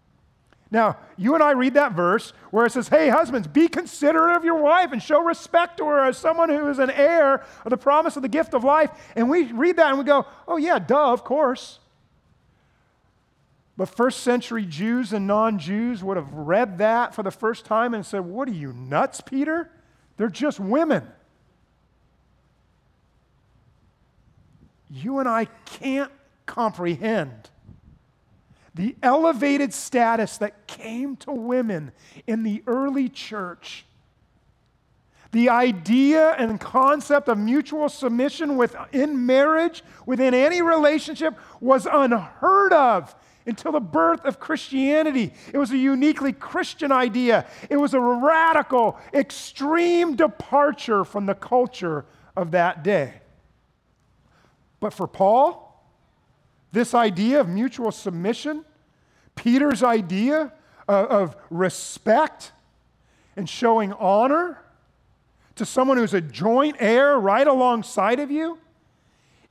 Now, 0.74 0.96
you 1.16 1.34
and 1.34 1.42
I 1.42 1.52
read 1.52 1.74
that 1.74 1.92
verse 1.92 2.32
where 2.50 2.66
it 2.66 2.72
says, 2.72 2.88
Hey, 2.88 3.08
husbands, 3.08 3.46
be 3.46 3.68
considerate 3.68 4.36
of 4.36 4.44
your 4.44 4.60
wife 4.60 4.90
and 4.90 5.00
show 5.00 5.22
respect 5.22 5.76
to 5.78 5.86
her 5.86 6.00
as 6.00 6.18
someone 6.18 6.48
who 6.48 6.68
is 6.68 6.80
an 6.80 6.90
heir 6.90 7.44
of 7.64 7.70
the 7.70 7.76
promise 7.76 8.16
of 8.16 8.22
the 8.22 8.28
gift 8.28 8.54
of 8.54 8.64
life. 8.64 8.90
And 9.14 9.30
we 9.30 9.52
read 9.52 9.76
that 9.76 9.90
and 9.90 9.98
we 9.98 10.04
go, 10.04 10.26
Oh, 10.48 10.56
yeah, 10.56 10.80
duh, 10.80 11.12
of 11.12 11.22
course. 11.22 11.78
But 13.76 13.88
first 13.88 14.24
century 14.24 14.66
Jews 14.66 15.12
and 15.12 15.28
non 15.28 15.60
Jews 15.60 16.02
would 16.02 16.16
have 16.16 16.32
read 16.32 16.78
that 16.78 17.14
for 17.14 17.22
the 17.22 17.30
first 17.30 17.64
time 17.64 17.94
and 17.94 18.04
said, 18.04 18.22
What 18.22 18.48
are 18.48 18.52
you, 18.52 18.72
nuts, 18.72 19.20
Peter? 19.20 19.70
They're 20.16 20.28
just 20.28 20.58
women. 20.58 21.06
You 24.90 25.20
and 25.20 25.28
I 25.28 25.44
can't 25.66 26.10
comprehend 26.46 27.50
the 28.74 28.96
elevated 29.02 29.72
status 29.72 30.38
that 30.38 30.66
came 30.66 31.16
to 31.16 31.30
women 31.30 31.92
in 32.26 32.42
the 32.42 32.62
early 32.66 33.08
church. 33.08 33.86
The 35.30 35.48
idea 35.48 36.30
and 36.32 36.60
concept 36.60 37.28
of 37.28 37.38
mutual 37.38 37.88
submission 37.88 38.56
within 38.56 39.26
marriage, 39.26 39.82
within 40.06 40.34
any 40.34 40.62
relationship, 40.62 41.36
was 41.60 41.86
unheard 41.90 42.72
of 42.72 43.14
until 43.46 43.72
the 43.72 43.80
birth 43.80 44.24
of 44.24 44.40
Christianity. 44.40 45.32
It 45.52 45.58
was 45.58 45.70
a 45.70 45.76
uniquely 45.76 46.32
Christian 46.32 46.92
idea. 46.92 47.46
It 47.68 47.76
was 47.76 47.94
a 47.94 48.00
radical, 48.00 48.98
extreme 49.12 50.16
departure 50.16 51.04
from 51.04 51.26
the 51.26 51.34
culture 51.34 52.06
of 52.36 52.52
that 52.52 52.82
day. 52.82 53.14
But 54.80 54.92
for 54.92 55.06
Paul, 55.06 55.63
this 56.74 56.92
idea 56.92 57.40
of 57.40 57.48
mutual 57.48 57.90
submission, 57.90 58.64
Peter's 59.36 59.82
idea 59.82 60.52
of, 60.86 61.06
of 61.06 61.36
respect 61.48 62.52
and 63.36 63.48
showing 63.48 63.92
honor 63.94 64.58
to 65.54 65.64
someone 65.64 65.96
who's 65.96 66.14
a 66.14 66.20
joint 66.20 66.76
heir 66.80 67.18
right 67.18 67.46
alongside 67.46 68.18
of 68.20 68.30
you, 68.30 68.58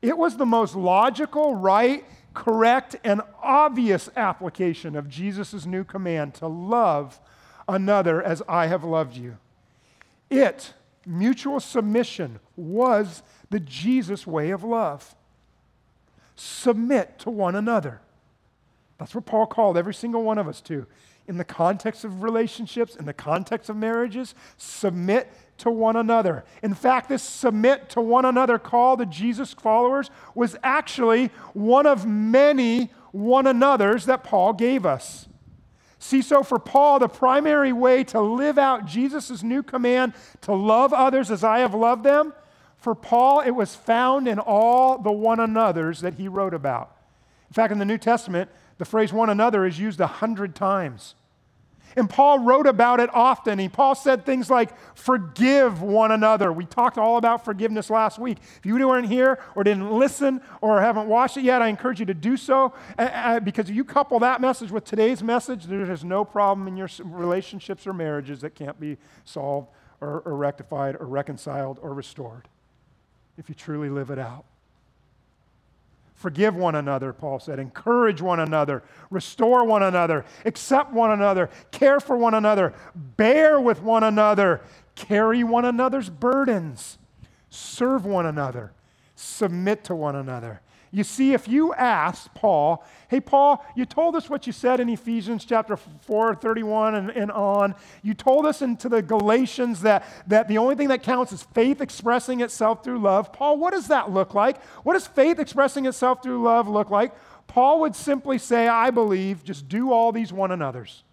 it 0.02 0.18
was 0.18 0.36
the 0.36 0.46
most 0.46 0.76
logical, 0.76 1.56
right, 1.56 2.04
correct, 2.34 2.98
and 3.06 3.22
obvious 3.42 4.10
application 4.18 4.98
of 4.98 5.08
Jesus' 5.08 5.66
new 5.66 5.86
command 5.86 6.34
to 6.36 6.48
love 6.48 7.22
another 7.70 8.22
as 8.22 8.42
I 8.50 8.68
have 8.68 8.84
loved 8.84 9.16
you. 9.16 9.38
It, 10.30 10.74
mutual 11.06 11.62
submission, 11.62 12.42
was 12.58 13.24
the 13.50 13.62
Jesus 13.62 14.28
way 14.28 14.50
of 14.50 14.64
love. 14.64 15.16
Submit 16.36 17.20
to 17.20 17.30
one 17.30 17.56
another. 17.56 18.02
That's 18.98 19.14
what 19.14 19.26
Paul 19.26 19.46
called 19.46 19.78
every 19.78 19.94
single 19.94 20.24
one 20.24 20.38
of 20.38 20.48
us 20.48 20.62
to. 20.62 20.86
In 21.28 21.38
the 21.38 21.46
context 21.46 22.04
of 22.04 22.22
relationships, 22.22 22.96
in 22.96 23.06
the 23.06 23.14
context 23.14 23.70
of 23.70 23.78
marriages, 23.78 24.36
submit 24.58 25.32
to 25.60 25.70
one 25.70 25.96
another. 25.96 26.44
In 26.62 26.74
fact, 26.74 27.10
this 27.10 27.24
submit 27.24 27.90
to 27.92 28.02
one 28.02 28.26
another 28.26 28.60
call 28.60 28.98
to 28.98 29.06
Jesus 29.06 29.54
followers 29.54 30.10
was 30.36 30.58
actually 30.64 31.28
one 31.54 31.86
of 31.86 32.06
many 32.06 32.92
one 33.12 33.48
another's 33.48 34.06
that 34.06 34.24
Paul 34.24 34.54
gave 34.54 34.86
us. 34.86 35.28
See, 36.00 36.22
so 36.22 36.44
for 36.44 36.60
Paul, 36.60 37.00
the 37.00 37.08
primary 37.08 37.72
way 37.72 38.04
to 38.06 38.20
live 38.20 38.58
out 38.58 38.86
Jesus' 38.86 39.42
new 39.44 39.64
command 39.64 40.14
to 40.42 40.54
love 40.54 40.92
others 40.92 41.32
as 41.32 41.46
I 41.46 41.60
have 41.60 41.74
loved 41.74 42.04
them, 42.04 42.34
for 42.84 42.96
Paul, 42.96 43.40
it 43.40 43.52
was 43.52 43.76
found 43.76 44.28
in 44.28 44.40
all 44.40 44.98
the 44.98 45.12
one 45.12 45.40
another's 45.40 46.02
that 46.02 46.16
he 46.16 46.28
wrote 46.28 46.54
about. 46.54 46.94
In 47.50 47.54
fact, 47.54 47.72
in 47.72 47.80
the 47.80 47.86
New 47.86 47.98
Testament, 47.98 48.50
the 48.78 48.84
phrase 48.84 49.14
one 49.14 49.30
another 49.30 49.66
is 49.66 49.80
used 49.80 50.02
a 50.02 50.08
hundred 50.08 50.54
times. 50.54 51.16
And 51.96 52.10
Paul 52.10 52.40
wrote 52.40 52.68
about 52.68 53.00
it 53.00 53.10
often. 53.14 53.58
He, 53.58 53.70
Paul 53.70 53.96
said 53.96 54.26
things 54.26 54.50
like, 54.50 54.78
forgive 54.98 55.82
one 55.82 56.12
another. 56.12 56.52
We 56.52 56.66
talked 56.66 56.98
all 56.98 57.16
about 57.16 57.46
forgiveness 57.46 57.90
last 57.90 58.20
week. 58.20 58.40
If 58.58 58.66
you 58.66 58.76
weren't 58.86 59.08
here 59.08 59.40
or 59.56 59.64
didn't 59.64 59.90
listen 59.90 60.42
or 60.60 60.82
haven't 60.82 61.08
watched 61.08 61.38
it 61.38 61.46
yet, 61.46 61.62
I 61.62 61.70
encourage 61.70 62.02
you 62.02 62.06
to 62.08 62.14
do 62.14 62.36
so 62.36 62.74
because 63.46 63.70
if 63.70 63.76
you 63.78 63.86
couple 63.86 64.20
that 64.20 64.42
message 64.42 64.72
with 64.72 64.84
today's 64.84 65.24
message, 65.24 65.64
there's 65.66 66.04
no 66.04 66.26
problem 66.26 66.68
in 66.68 66.76
your 66.76 66.90
relationships 67.02 67.88
or 67.88 67.94
marriages 67.94 68.42
that 68.42 68.56
can't 68.56 68.78
be 68.78 68.98
solved 69.24 69.70
or, 70.02 70.20
or 70.26 70.36
rectified 70.36 70.98
or 71.00 71.06
reconciled 71.06 71.80
or 71.82 71.94
restored 71.94 72.50
if 73.38 73.50
you 73.50 73.56
truly 73.56 73.90
live 73.90 74.10
it 74.10 74.20
out. 74.20 74.46
Forgive 76.16 76.56
one 76.56 76.76
another, 76.76 77.12
Paul 77.12 77.40
said. 77.40 77.60
Encourage 77.60 78.22
one 78.22 78.40
another. 78.40 78.82
Restore 79.10 79.66
one 79.66 79.84
another. 79.84 80.24
Accept 80.46 80.94
one 80.94 81.12
another. 81.12 81.50
Care 81.72 82.00
for 82.00 82.16
one 82.16 82.34
another. 82.34 82.74
Bear 82.96 83.60
with 83.60 83.82
one 83.82 84.04
another. 84.04 84.62
Carry 84.96 85.44
one 85.44 85.66
another's 85.66 86.10
burdens. 86.10 86.98
Serve 87.50 88.06
one 88.06 88.26
another. 88.26 88.72
Submit 89.16 89.84
to 89.84 89.96
one 89.96 90.16
another. 90.16 90.62
You 90.96 91.04
see, 91.04 91.34
if 91.34 91.48
you 91.48 91.74
ask 91.74 92.32
Paul, 92.36 92.86
hey, 93.08 93.20
Paul, 93.20 93.66
you 93.76 93.84
told 93.84 94.16
us 94.16 94.30
what 94.30 94.46
you 94.46 94.54
said 94.54 94.80
in 94.80 94.90
Ephesians 94.90 95.44
chapter 95.44 95.76
4, 95.76 96.36
31 96.36 96.94
and, 96.94 97.10
and 97.10 97.32
on. 97.32 97.74
You 98.04 98.14
told 98.14 98.46
us 98.46 98.62
into 98.62 98.90
the 98.90 99.02
Galatians 99.02 99.82
that, 99.82 100.06
that 100.28 100.48
the 100.48 100.60
only 100.60 100.76
thing 100.76 100.90
that 100.90 101.02
counts 101.02 101.32
is 101.32 101.42
faith 101.56 101.82
expressing 101.82 102.42
itself 102.42 102.84
through 102.84 103.00
love. 103.00 103.34
Paul, 103.34 103.58
what 103.58 103.74
does 103.74 103.88
that 103.88 104.12
look 104.12 104.36
like? 104.36 104.64
What 104.84 104.94
does 104.94 105.08
faith 105.08 105.40
expressing 105.40 105.88
itself 105.88 106.22
through 106.22 106.44
love 106.44 106.68
look 106.68 106.92
like? 106.92 107.12
Paul 107.48 107.80
would 107.80 107.96
simply 107.96 108.38
say, 108.38 108.68
I 108.68 108.92
believe, 108.92 109.44
just 109.44 109.68
do 109.68 109.92
all 109.92 110.12
these 110.12 110.32
one 110.32 110.52
another's. 110.52 111.04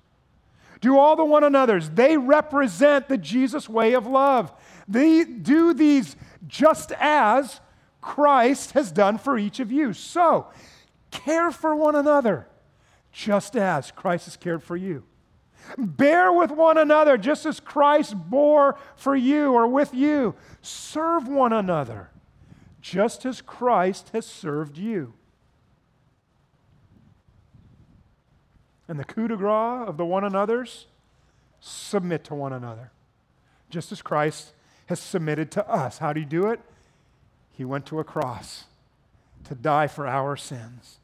Do 0.82 0.98
all 0.98 1.16
the 1.16 1.24
one 1.24 1.42
another's. 1.42 1.88
They 1.88 2.18
represent 2.18 3.08
the 3.08 3.16
Jesus 3.16 3.66
way 3.66 3.94
of 3.94 4.06
love. 4.06 4.52
They 4.86 5.24
do 5.24 5.72
these 5.72 6.16
just 6.46 6.92
as 7.00 7.60
Christ 8.00 8.72
has 8.72 8.90
done 8.90 9.18
for 9.18 9.38
each 9.38 9.60
of 9.60 9.70
you. 9.70 9.92
So, 9.92 10.46
care 11.10 11.50
for 11.50 11.74
one 11.74 11.94
another 11.94 12.46
just 13.12 13.56
as 13.56 13.90
Christ 13.90 14.26
has 14.26 14.36
cared 14.36 14.62
for 14.62 14.76
you. 14.76 15.04
Bear 15.76 16.32
with 16.32 16.50
one 16.50 16.78
another 16.78 17.18
just 17.18 17.44
as 17.46 17.60
Christ 17.60 18.14
bore 18.16 18.78
for 18.96 19.14
you 19.14 19.52
or 19.52 19.66
with 19.66 19.92
you. 19.92 20.34
Serve 20.62 21.28
one 21.28 21.52
another 21.52 22.10
just 22.80 23.26
as 23.26 23.42
Christ 23.42 24.10
has 24.12 24.26
served 24.26 24.78
you. 24.78 25.12
And 28.88 28.98
the 28.98 29.04
coup 29.04 29.28
de 29.28 29.36
grace 29.36 29.88
of 29.88 29.96
the 29.96 30.04
one 30.04 30.24
another's 30.24 30.86
submit 31.60 32.24
to 32.24 32.34
one 32.34 32.52
another, 32.52 32.90
just 33.68 33.92
as 33.92 34.02
Christ 34.02 34.52
has 34.86 34.98
submitted 34.98 35.50
to 35.52 35.68
us. 35.68 35.98
How 35.98 36.12
do 36.12 36.20
you 36.20 36.26
do 36.26 36.48
it? 36.48 36.60
He 37.60 37.66
went 37.66 37.84
to 37.88 38.00
a 38.00 38.04
cross 38.04 38.64
to 39.44 39.54
die 39.54 39.86
for 39.86 40.06
our 40.06 40.34
sins. 40.34 40.96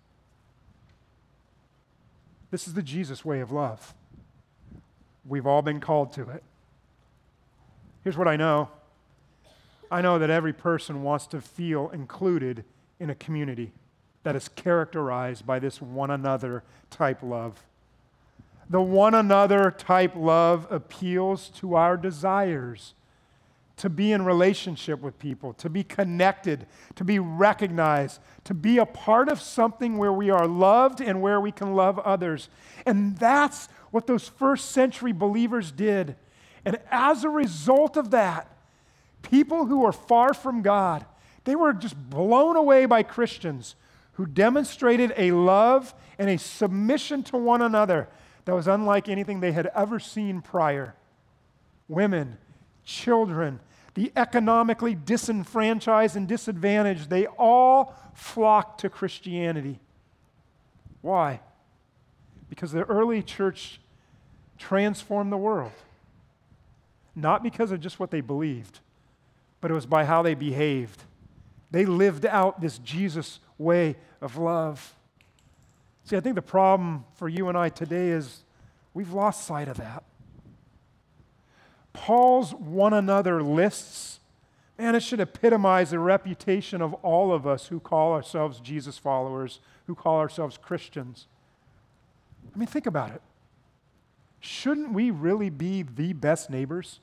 This 2.50 2.66
is 2.66 2.72
the 2.72 2.82
Jesus 2.82 3.26
way 3.26 3.40
of 3.40 3.52
love. 3.52 3.92
We've 5.28 5.46
all 5.46 5.60
been 5.60 5.80
called 5.80 6.14
to 6.14 6.22
it. 6.30 6.42
Here's 8.02 8.16
what 8.16 8.26
I 8.26 8.36
know 8.36 8.70
I 9.90 10.00
know 10.00 10.18
that 10.18 10.30
every 10.30 10.54
person 10.54 11.02
wants 11.02 11.26
to 11.26 11.42
feel 11.42 11.90
included 11.90 12.64
in 12.98 13.10
a 13.10 13.14
community 13.14 13.72
that 14.22 14.34
is 14.34 14.48
characterized 14.48 15.46
by 15.46 15.58
this 15.58 15.82
one 15.82 16.10
another 16.10 16.62
type 16.88 17.22
love. 17.22 17.64
The 18.70 18.80
one 18.80 19.12
another 19.12 19.70
type 19.70 20.16
love 20.16 20.66
appeals 20.70 21.50
to 21.56 21.74
our 21.74 21.98
desires 21.98 22.94
to 23.76 23.90
be 23.90 24.12
in 24.12 24.24
relationship 24.24 25.00
with 25.00 25.18
people, 25.18 25.52
to 25.54 25.68
be 25.68 25.84
connected, 25.84 26.66
to 26.94 27.04
be 27.04 27.18
recognized, 27.18 28.20
to 28.44 28.54
be 28.54 28.78
a 28.78 28.86
part 28.86 29.28
of 29.28 29.40
something 29.40 29.98
where 29.98 30.12
we 30.12 30.30
are 30.30 30.46
loved 30.46 31.00
and 31.00 31.20
where 31.20 31.40
we 31.40 31.52
can 31.52 31.74
love 31.74 31.98
others. 31.98 32.48
And 32.86 33.16
that's 33.18 33.68
what 33.90 34.06
those 34.06 34.28
first 34.28 34.70
century 34.70 35.12
believers 35.12 35.72
did. 35.72 36.16
And 36.64 36.80
as 36.90 37.22
a 37.22 37.28
result 37.28 37.98
of 37.98 38.10
that, 38.12 38.50
people 39.22 39.66
who 39.66 39.84
are 39.84 39.92
far 39.92 40.32
from 40.32 40.62
God, 40.62 41.04
they 41.44 41.54
were 41.54 41.72
just 41.74 41.96
blown 42.10 42.56
away 42.56 42.86
by 42.86 43.02
Christians 43.02 43.76
who 44.12 44.24
demonstrated 44.24 45.12
a 45.18 45.32
love 45.32 45.94
and 46.18 46.30
a 46.30 46.38
submission 46.38 47.22
to 47.24 47.36
one 47.36 47.60
another 47.60 48.08
that 48.46 48.54
was 48.54 48.66
unlike 48.66 49.08
anything 49.08 49.40
they 49.40 49.52
had 49.52 49.70
ever 49.74 49.98
seen 49.98 50.40
prior. 50.40 50.94
Women, 51.88 52.38
children, 52.84 53.60
the 53.96 54.12
economically 54.14 54.94
disenfranchised 54.94 56.16
and 56.16 56.28
disadvantaged, 56.28 57.08
they 57.08 57.26
all 57.26 57.94
flocked 58.12 58.82
to 58.82 58.90
Christianity. 58.90 59.80
Why? 61.00 61.40
Because 62.50 62.72
the 62.72 62.84
early 62.84 63.22
church 63.22 63.80
transformed 64.58 65.32
the 65.32 65.38
world. 65.38 65.72
Not 67.14 67.42
because 67.42 67.72
of 67.72 67.80
just 67.80 67.98
what 67.98 68.10
they 68.10 68.20
believed, 68.20 68.80
but 69.62 69.70
it 69.70 69.74
was 69.74 69.86
by 69.86 70.04
how 70.04 70.20
they 70.20 70.34
behaved. 70.34 71.02
They 71.70 71.86
lived 71.86 72.26
out 72.26 72.60
this 72.60 72.76
Jesus 72.78 73.40
way 73.56 73.96
of 74.20 74.36
love. 74.36 74.94
See, 76.04 76.18
I 76.18 76.20
think 76.20 76.34
the 76.34 76.42
problem 76.42 77.06
for 77.14 77.30
you 77.30 77.48
and 77.48 77.56
I 77.56 77.70
today 77.70 78.10
is 78.10 78.42
we've 78.92 79.14
lost 79.14 79.46
sight 79.46 79.68
of 79.68 79.78
that. 79.78 80.04
Paul's 81.96 82.54
one 82.54 82.92
another 82.92 83.42
lists, 83.42 84.20
man, 84.78 84.94
it 84.94 85.02
should 85.02 85.20
epitomize 85.20 85.90
the 85.90 85.98
reputation 85.98 86.80
of 86.80 86.94
all 86.94 87.32
of 87.32 87.46
us 87.46 87.66
who 87.66 87.80
call 87.80 88.12
ourselves 88.12 88.60
Jesus 88.60 88.98
followers, 88.98 89.60
who 89.86 89.94
call 89.94 90.18
ourselves 90.18 90.56
Christians. 90.56 91.26
I 92.54 92.58
mean, 92.58 92.68
think 92.68 92.86
about 92.86 93.10
it. 93.10 93.22
Shouldn't 94.40 94.92
we 94.92 95.10
really 95.10 95.50
be 95.50 95.82
the 95.82 96.12
best 96.12 96.50
neighbors? 96.50 97.00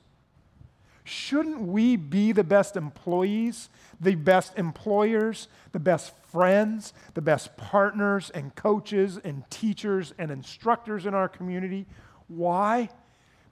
shouldn't 1.04 1.60
we 1.60 1.96
be 1.96 2.32
the 2.32 2.42
best 2.42 2.76
employees, 2.76 3.68
the 4.00 4.14
best 4.14 4.58
employers, 4.58 5.48
the 5.72 5.78
best 5.78 6.14
friends, 6.32 6.94
the 7.12 7.20
best 7.20 7.56
partners 7.56 8.30
and 8.30 8.54
coaches 8.54 9.18
and 9.22 9.48
teachers 9.50 10.14
and 10.18 10.30
instructors 10.30 11.04
in 11.04 11.14
our 11.14 11.28
community? 11.28 11.86
Why? 12.26 12.88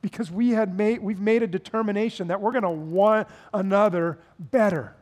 Because 0.03 0.31
we 0.31 0.51
had 0.51 0.77
made, 0.77 1.01
we've 1.01 1.21
made 1.21 1.43
a 1.43 1.47
determination 1.47 2.29
that 2.29 2.41
we're 2.41 2.51
going 2.53 2.62
to 2.62 2.71
want 2.71 3.29
another 3.55 4.19
better. 4.38 4.95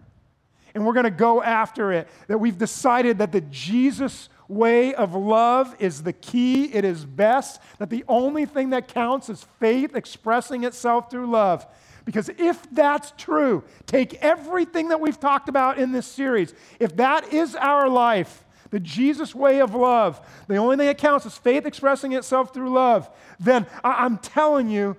And 0.75 0.87
we're 0.87 0.93
going 0.93 1.05
to 1.05 1.11
go 1.11 1.43
after 1.43 1.91
it. 1.93 2.07
That 2.29 2.39
we've 2.39 2.59
decided 2.59 3.19
that 3.19 3.33
the 3.33 3.41
Jesus 3.41 4.29
way 4.47 4.95
of 4.95 5.15
love 5.15 5.75
is 5.79 6.03
the 6.03 6.13
key, 6.13 6.65
it 6.65 6.85
is 6.85 7.05
best, 7.05 7.61
that 7.79 7.89
the 7.89 8.05
only 8.09 8.45
thing 8.45 8.71
that 8.71 8.89
counts 8.89 9.29
is 9.29 9.47
faith 9.59 9.95
expressing 9.95 10.65
itself 10.65 11.11
through 11.11 11.31
love. 11.31 11.67
Because 12.05 12.29
if 12.31 12.69
that's 12.71 13.13
true, 13.17 13.63
take 13.87 14.15
everything 14.15 14.89
that 14.89 15.01
we've 15.01 15.21
talked 15.21 15.49
about 15.49 15.79
in 15.79 15.93
this 15.93 16.07
series, 16.07 16.53
if 16.79 16.97
that 16.97 17.33
is 17.33 17.55
our 17.55 17.89
life, 17.89 18.45
the 18.71 18.81
Jesus 18.81 19.35
way 19.35 19.61
of 19.61 19.75
love, 19.75 20.21
the 20.49 20.57
only 20.57 20.77
thing 20.77 20.87
that 20.87 20.99
counts 20.99 21.27
is 21.27 21.37
faith 21.37 21.67
expressing 21.67 22.13
itself 22.13 22.55
through 22.55 22.71
love, 22.71 23.11
then 23.39 23.67
I- 23.83 24.07
am 24.07 24.19
telling 24.19 24.69
you, 24.69 24.97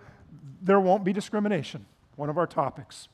there 0.61 0.79
won't 0.79 1.03
be 1.03 1.13
discrimination. 1.13 1.85
One 2.15 2.29
of 2.29 2.37
our 2.37 2.47
topics. 2.47 3.07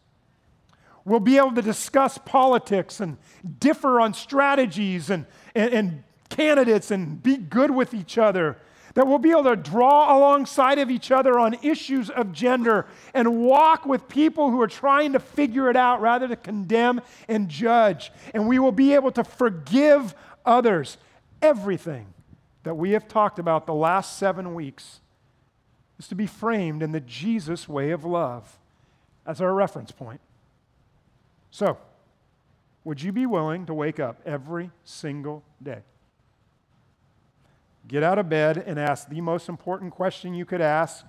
We'll 1.05 1.21
be 1.21 1.37
able 1.37 1.53
to 1.53 1.61
discuss 1.61 2.17
politics 2.17 2.99
and 2.99 3.17
differ 3.59 4.01
on 4.01 4.13
strategies 4.13 5.09
and, 5.09 5.25
and, 5.55 5.73
and 5.73 6.03
candidates 6.29 6.91
and 6.91 7.23
be 7.23 7.37
good 7.37 7.71
with 7.71 7.93
each 7.93 8.17
other. 8.17 8.57
That 8.95 9.07
we'll 9.07 9.19
be 9.19 9.31
able 9.31 9.43
to 9.43 9.55
draw 9.55 10.17
alongside 10.17 10.79
of 10.79 10.89
each 10.89 11.11
other 11.11 11.39
on 11.39 11.55
issues 11.61 12.09
of 12.09 12.33
gender 12.33 12.87
and 13.13 13.39
walk 13.39 13.85
with 13.85 14.09
people 14.09 14.49
who 14.49 14.59
are 14.59 14.67
trying 14.67 15.13
to 15.13 15.19
figure 15.19 15.69
it 15.69 15.75
out 15.75 16.01
rather 16.01 16.27
than 16.27 16.39
condemn 16.39 17.01
and 17.27 17.47
judge. 17.47 18.11
And 18.33 18.47
we 18.47 18.59
will 18.59 18.71
be 18.71 18.95
able 18.95 19.11
to 19.11 19.23
forgive 19.23 20.15
others. 20.47 20.97
Everything 21.41 22.13
that 22.63 22.75
we 22.75 22.91
have 22.91 23.07
talked 23.07 23.37
about 23.37 23.67
the 23.67 23.73
last 23.73 24.17
seven 24.17 24.55
weeks 24.55 25.01
is 25.99 26.07
to 26.07 26.15
be 26.15 26.25
framed 26.25 26.81
in 26.81 26.91
the 26.91 26.99
Jesus 26.99 27.69
way 27.69 27.91
of 27.91 28.03
love 28.03 28.57
as 29.25 29.41
our 29.41 29.53
reference 29.53 29.91
point. 29.91 30.21
So, 31.51 31.77
would 32.83 33.01
you 33.01 33.11
be 33.11 33.25
willing 33.25 33.65
to 33.65 33.73
wake 33.73 33.99
up 33.99 34.21
every 34.25 34.71
single 34.83 35.43
day? 35.61 35.81
Get 37.87 38.03
out 38.03 38.19
of 38.19 38.29
bed 38.29 38.57
and 38.65 38.79
ask 38.79 39.09
the 39.09 39.21
most 39.21 39.49
important 39.49 39.93
question 39.93 40.33
you 40.33 40.45
could 40.45 40.61
ask 40.61 41.05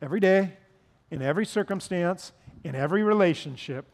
every 0.00 0.20
day, 0.20 0.54
in 1.10 1.22
every 1.22 1.46
circumstance, 1.46 2.32
in 2.64 2.74
every 2.74 3.02
relationship 3.02 3.86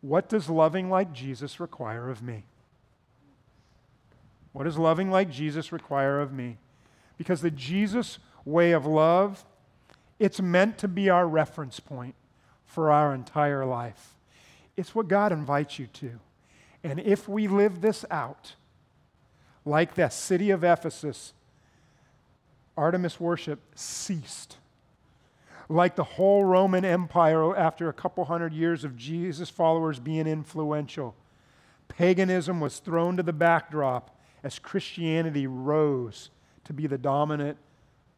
What 0.00 0.28
does 0.28 0.50
loving 0.50 0.90
like 0.90 1.12
Jesus 1.12 1.60
require 1.60 2.10
of 2.10 2.22
me? 2.22 2.44
What 4.52 4.64
does 4.64 4.78
loving 4.78 5.10
like 5.10 5.30
Jesus 5.30 5.72
require 5.72 6.20
of 6.20 6.32
me? 6.32 6.58
Because 7.16 7.40
the 7.40 7.50
Jesus 7.50 8.18
way 8.44 8.72
of 8.72 8.86
love, 8.86 9.44
it's 10.18 10.40
meant 10.40 10.78
to 10.78 10.88
be 10.88 11.08
our 11.08 11.26
reference 11.26 11.80
point 11.80 12.14
for 12.64 12.90
our 12.90 13.14
entire 13.14 13.64
life. 13.64 14.14
It's 14.76 14.94
what 14.94 15.08
God 15.08 15.32
invites 15.32 15.78
you 15.78 15.86
to. 15.88 16.18
And 16.84 17.00
if 17.00 17.28
we 17.28 17.46
live 17.46 17.80
this 17.80 18.04
out, 18.10 18.54
like 19.64 19.94
the 19.94 20.08
city 20.08 20.50
of 20.50 20.64
Ephesus, 20.64 21.32
Artemis 22.76 23.20
worship 23.20 23.60
ceased. 23.74 24.56
Like 25.68 25.94
the 25.94 26.04
whole 26.04 26.44
Roman 26.44 26.84
Empire 26.84 27.56
after 27.56 27.88
a 27.88 27.92
couple 27.92 28.24
hundred 28.24 28.52
years 28.52 28.84
of 28.84 28.96
Jesus' 28.96 29.48
followers 29.48 30.00
being 30.00 30.26
influential, 30.26 31.14
paganism 31.88 32.60
was 32.60 32.78
thrown 32.78 33.16
to 33.16 33.22
the 33.22 33.32
backdrop 33.32 34.11
as 34.42 34.58
Christianity 34.58 35.46
rose 35.46 36.30
to 36.64 36.72
be 36.72 36.86
the 36.86 36.98
dominant 36.98 37.58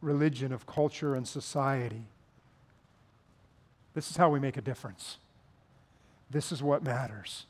religion 0.01 0.53
of 0.53 0.65
culture 0.67 1.15
and 1.15 1.27
society. 1.27 2.05
This 3.93 4.09
is 4.09 4.17
how 4.17 4.29
we 4.29 4.39
make 4.39 4.57
a 4.57 4.61
difference. 4.61 5.17
This 6.29 6.51
is 6.51 6.61
what 6.61 6.83
matters. 6.83 7.45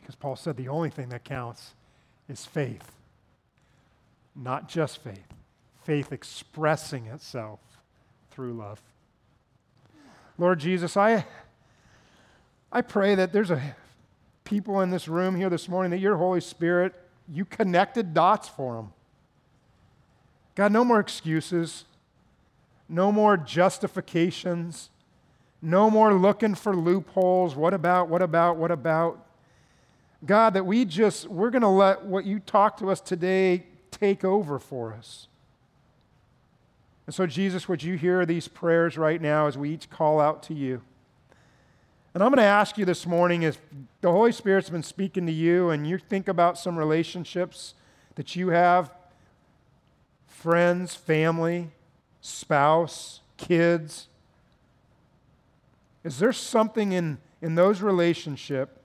Because 0.00 0.14
Paul 0.14 0.36
said 0.36 0.56
the 0.56 0.68
only 0.68 0.90
thing 0.90 1.08
that 1.10 1.24
counts 1.24 1.74
is 2.28 2.46
faith, 2.46 2.92
not 4.34 4.68
just 4.68 4.98
faith, 4.98 5.34
faith 5.84 6.12
expressing 6.12 7.06
itself 7.06 7.60
through 8.30 8.54
love. 8.54 8.80
Lord 10.38 10.60
Jesus, 10.60 10.96
I, 10.96 11.26
I 12.72 12.80
pray 12.80 13.14
that 13.14 13.32
there's 13.32 13.50
a 13.50 13.76
people 14.44 14.80
in 14.80 14.90
this 14.90 15.06
room 15.06 15.36
here 15.36 15.50
this 15.50 15.68
morning 15.68 15.90
that 15.90 15.98
your 15.98 16.16
Holy 16.16 16.40
Spirit, 16.40 16.94
you 17.32 17.44
connected 17.44 18.12
dots 18.12 18.48
for 18.48 18.76
them. 18.76 18.92
God, 20.54 20.72
no 20.72 20.84
more 20.84 21.00
excuses, 21.00 21.84
no 22.88 23.12
more 23.12 23.36
justifications, 23.36 24.90
no 25.62 25.90
more 25.90 26.12
looking 26.12 26.54
for 26.54 26.74
loopholes. 26.74 27.54
What 27.54 27.72
about, 27.72 28.08
what 28.08 28.22
about, 28.22 28.56
what 28.56 28.70
about? 28.70 29.26
God, 30.26 30.54
that 30.54 30.66
we 30.66 30.84
just, 30.84 31.28
we're 31.28 31.50
going 31.50 31.62
to 31.62 31.68
let 31.68 32.04
what 32.04 32.24
you 32.24 32.40
talk 32.40 32.78
to 32.78 32.90
us 32.90 33.00
today 33.00 33.64
take 33.90 34.24
over 34.24 34.58
for 34.58 34.92
us. 34.92 35.28
And 37.06 37.14
so, 37.14 37.26
Jesus, 37.26 37.68
would 37.68 37.82
you 37.82 37.96
hear 37.96 38.26
these 38.26 38.48
prayers 38.48 38.98
right 38.98 39.20
now 39.20 39.46
as 39.46 39.56
we 39.56 39.70
each 39.70 39.88
call 39.88 40.20
out 40.20 40.42
to 40.44 40.54
you? 40.54 40.82
And 42.12 42.22
I'm 42.22 42.30
going 42.30 42.38
to 42.38 42.42
ask 42.42 42.76
you 42.76 42.84
this 42.84 43.06
morning 43.06 43.42
if 43.42 43.58
the 44.00 44.10
Holy 44.10 44.32
Spirit's 44.32 44.70
been 44.70 44.82
speaking 44.82 45.26
to 45.26 45.32
you 45.32 45.70
and 45.70 45.86
you 45.86 45.98
think 45.98 46.28
about 46.28 46.58
some 46.58 46.76
relationships 46.76 47.74
that 48.16 48.34
you 48.34 48.48
have 48.48 48.92
friends, 50.26 50.94
family, 50.94 51.70
spouse, 52.20 53.20
kids 53.36 54.08
is 56.02 56.18
there 56.18 56.32
something 56.32 56.92
in, 56.92 57.18
in 57.42 57.54
those 57.54 57.82
relationship, 57.82 58.82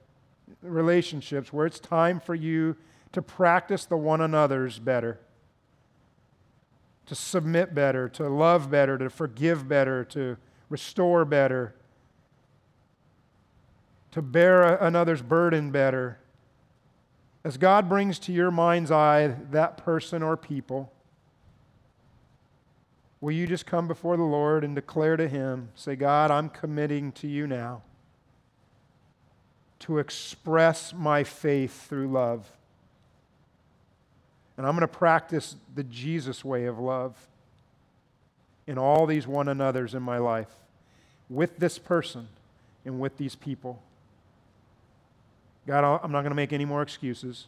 relationships 0.62 1.54
where 1.54 1.66
it's 1.66 1.80
time 1.80 2.20
for 2.20 2.36
you 2.36 2.76
to 3.14 3.22
practice 3.22 3.86
the 3.86 3.98
one 3.98 4.20
another's 4.22 4.80
better? 4.80 5.20
To 7.06 7.16
submit 7.16 7.74
better, 7.74 8.10
to 8.10 8.28
love 8.28 8.70
better, 8.70 8.98
to 8.98 9.10
forgive 9.10 9.68
better, 9.68 10.04
to 10.06 10.38
restore 10.70 11.24
better, 11.24 11.76
to 14.15 14.21
bear 14.23 14.75
another's 14.75 15.21
burden 15.21 15.69
better. 15.69 16.17
As 17.43 17.58
God 17.58 17.88
brings 17.88 18.17
to 18.19 18.32
your 18.32 18.49
mind's 18.49 18.89
eye 18.89 19.36
that 19.51 19.78
person 19.78 20.23
or 20.23 20.36
people, 20.36 20.91
Will 23.25 23.32
you 23.32 23.47
just 23.47 23.65
come 23.65 23.88
before 23.88 24.17
the 24.17 24.23
Lord 24.23 24.63
and 24.63 24.75
declare 24.75 25.17
to 25.17 25.28
Him, 25.28 25.69
say, 25.73 25.95
God, 25.95 26.30
I'm 26.30 26.47
committing 26.47 27.12
to 27.13 27.28
you 27.28 27.47
now 27.47 27.82
to 29.80 29.97
express 29.97 30.93
my 30.93 31.23
faith 31.23 31.88
through 31.89 32.10
love. 32.10 32.47
And 34.58 34.67
I'm 34.67 34.73
going 34.73 34.82
to 34.82 34.88
practice 34.88 35.56
the 35.73 35.84
Jesus 35.84 36.45
way 36.45 36.65
of 36.65 36.78
love 36.78 37.15
in 38.67 38.78
all 38.78 39.08
these 39.08 39.25
one 39.25 39.47
another's 39.47 39.95
in 39.95 40.04
my 40.04 40.19
life, 40.19 40.54
with 41.28 41.58
this 41.58 41.80
person 41.80 42.28
and 42.86 42.99
with 42.99 43.17
these 43.17 43.34
people. 43.34 43.82
God, 45.67 45.84
I'm 46.04 46.12
not 46.12 46.21
going 46.21 46.32
to 46.32 46.36
make 46.36 46.54
any 46.54 46.65
more 46.65 46.82
excuses. 46.82 47.47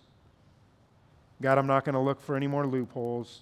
God, 1.41 1.57
I'm 1.57 1.67
not 1.67 1.85
going 1.85 1.93
to 1.93 1.99
look 1.99 2.21
for 2.21 2.35
any 2.35 2.47
more 2.47 2.65
loopholes. 2.65 3.41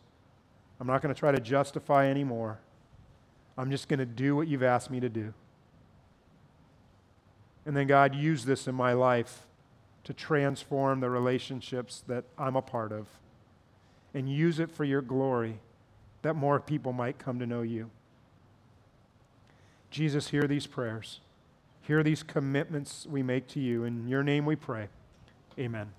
I'm 0.79 0.88
not 0.88 1.01
going 1.01 1.13
to 1.13 1.17
try 1.17 1.31
to 1.31 1.39
justify 1.39 2.07
anymore. 2.07 2.59
I'm 3.57 3.71
just 3.71 3.88
going 3.88 3.99
to 3.99 4.05
do 4.05 4.35
what 4.35 4.47
you've 4.47 4.63
asked 4.63 4.91
me 4.91 4.99
to 4.99 5.07
do. 5.07 5.33
And 7.65 7.75
then, 7.75 7.88
God, 7.88 8.13
use 8.13 8.43
this 8.45 8.67
in 8.67 8.75
my 8.75 8.93
life 8.93 9.43
to 10.03 10.13
transform 10.13 10.99
the 10.99 11.09
relationships 11.09 12.03
that 12.07 12.26
I'm 12.38 12.55
a 12.55 12.61
part 12.61 12.91
of. 12.91 13.07
And 14.13 14.30
use 14.30 14.59
it 14.59 14.69
for 14.69 14.84
your 14.84 15.01
glory 15.01 15.59
that 16.21 16.36
more 16.36 16.59
people 16.59 16.93
might 16.93 17.17
come 17.17 17.39
to 17.39 17.45
know 17.45 17.61
you. 17.61 17.89
Jesus, 19.89 20.30
hear 20.30 20.43
these 20.43 20.67
prayers. 20.67 21.19
Hear 21.88 22.01
these 22.01 22.23
commitments 22.23 23.05
we 23.07 23.21
make 23.21 23.47
to 23.49 23.59
you. 23.59 23.83
In 23.83 24.07
your 24.07 24.23
name 24.23 24.45
we 24.45 24.55
pray. 24.55 24.88
Amen. 25.59 25.91